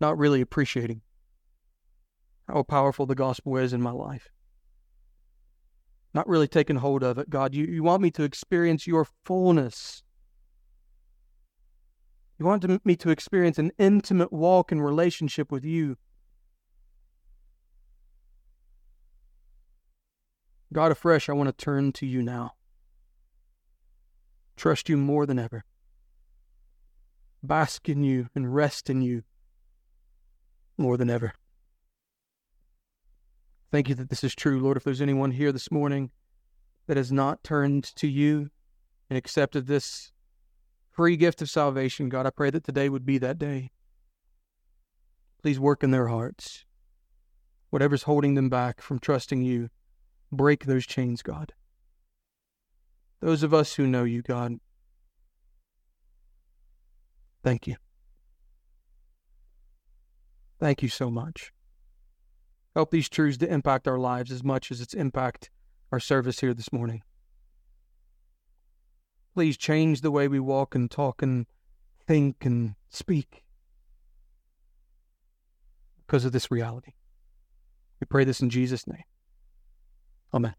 not 0.00 0.16
really 0.16 0.40
appreciating 0.40 1.02
how 2.46 2.62
powerful 2.62 3.04
the 3.04 3.14
gospel 3.14 3.56
is 3.56 3.72
in 3.72 3.82
my 3.82 3.90
life 3.90 4.30
not 6.14 6.28
really 6.28 6.48
taking 6.48 6.76
hold 6.76 7.02
of 7.02 7.18
it, 7.18 7.30
God. 7.30 7.54
You, 7.54 7.64
you 7.64 7.82
want 7.82 8.02
me 8.02 8.10
to 8.12 8.22
experience 8.22 8.86
your 8.86 9.06
fullness. 9.24 10.02
You 12.38 12.46
want 12.46 12.84
me 12.84 12.96
to 12.96 13.10
experience 13.10 13.58
an 13.58 13.72
intimate 13.78 14.32
walk 14.32 14.72
and 14.72 14.84
relationship 14.84 15.52
with 15.52 15.64
you. 15.64 15.96
God 20.72 20.92
afresh, 20.92 21.28
I 21.28 21.32
want 21.32 21.48
to 21.48 21.64
turn 21.64 21.92
to 21.92 22.06
you 22.06 22.22
now. 22.22 22.52
Trust 24.56 24.88
you 24.88 24.96
more 24.96 25.24
than 25.24 25.38
ever. 25.38 25.64
Bask 27.42 27.88
in 27.88 28.02
you 28.02 28.28
and 28.34 28.54
rest 28.54 28.90
in 28.90 29.00
you 29.00 29.22
more 30.76 30.96
than 30.96 31.10
ever. 31.10 31.34
Thank 33.70 33.88
you 33.88 33.94
that 33.96 34.08
this 34.08 34.24
is 34.24 34.34
true, 34.34 34.60
Lord. 34.60 34.76
If 34.76 34.84
there's 34.84 35.02
anyone 35.02 35.32
here 35.32 35.52
this 35.52 35.70
morning 35.70 36.10
that 36.86 36.96
has 36.96 37.12
not 37.12 37.44
turned 37.44 37.84
to 37.96 38.08
you 38.08 38.50
and 39.10 39.18
accepted 39.18 39.66
this 39.66 40.12
free 40.90 41.16
gift 41.16 41.42
of 41.42 41.50
salvation, 41.50 42.08
God, 42.08 42.26
I 42.26 42.30
pray 42.30 42.50
that 42.50 42.64
today 42.64 42.88
would 42.88 43.04
be 43.04 43.18
that 43.18 43.38
day. 43.38 43.70
Please 45.42 45.60
work 45.60 45.84
in 45.84 45.90
their 45.90 46.08
hearts. 46.08 46.64
Whatever's 47.70 48.04
holding 48.04 48.34
them 48.34 48.48
back 48.48 48.80
from 48.80 48.98
trusting 48.98 49.42
you, 49.42 49.68
break 50.32 50.64
those 50.64 50.86
chains, 50.86 51.22
God. 51.22 51.52
Those 53.20 53.42
of 53.42 53.52
us 53.52 53.74
who 53.74 53.86
know 53.86 54.04
you, 54.04 54.22
God, 54.22 54.54
thank 57.48 57.66
you. 57.66 57.76
Thank 60.60 60.82
you 60.82 60.90
so 60.90 61.10
much. 61.10 61.50
Help 62.74 62.90
these 62.90 63.08
truths 63.08 63.38
to 63.38 63.50
impact 63.50 63.88
our 63.88 63.98
lives 63.98 64.30
as 64.30 64.44
much 64.44 64.70
as 64.70 64.82
it's 64.82 64.92
impact 64.92 65.48
our 65.90 65.98
service 65.98 66.40
here 66.40 66.52
this 66.52 66.70
morning. 66.74 67.02
Please 69.34 69.56
change 69.56 70.02
the 70.02 70.10
way 70.10 70.28
we 70.28 70.38
walk 70.38 70.74
and 70.74 70.90
talk 70.90 71.22
and 71.22 71.46
think 72.06 72.44
and 72.44 72.74
speak 72.90 73.44
because 76.06 76.26
of 76.26 76.32
this 76.32 76.50
reality. 76.50 76.92
We 77.98 78.04
pray 78.04 78.24
this 78.24 78.42
in 78.42 78.50
Jesus' 78.50 78.86
name. 78.86 79.04
Amen. 80.34 80.54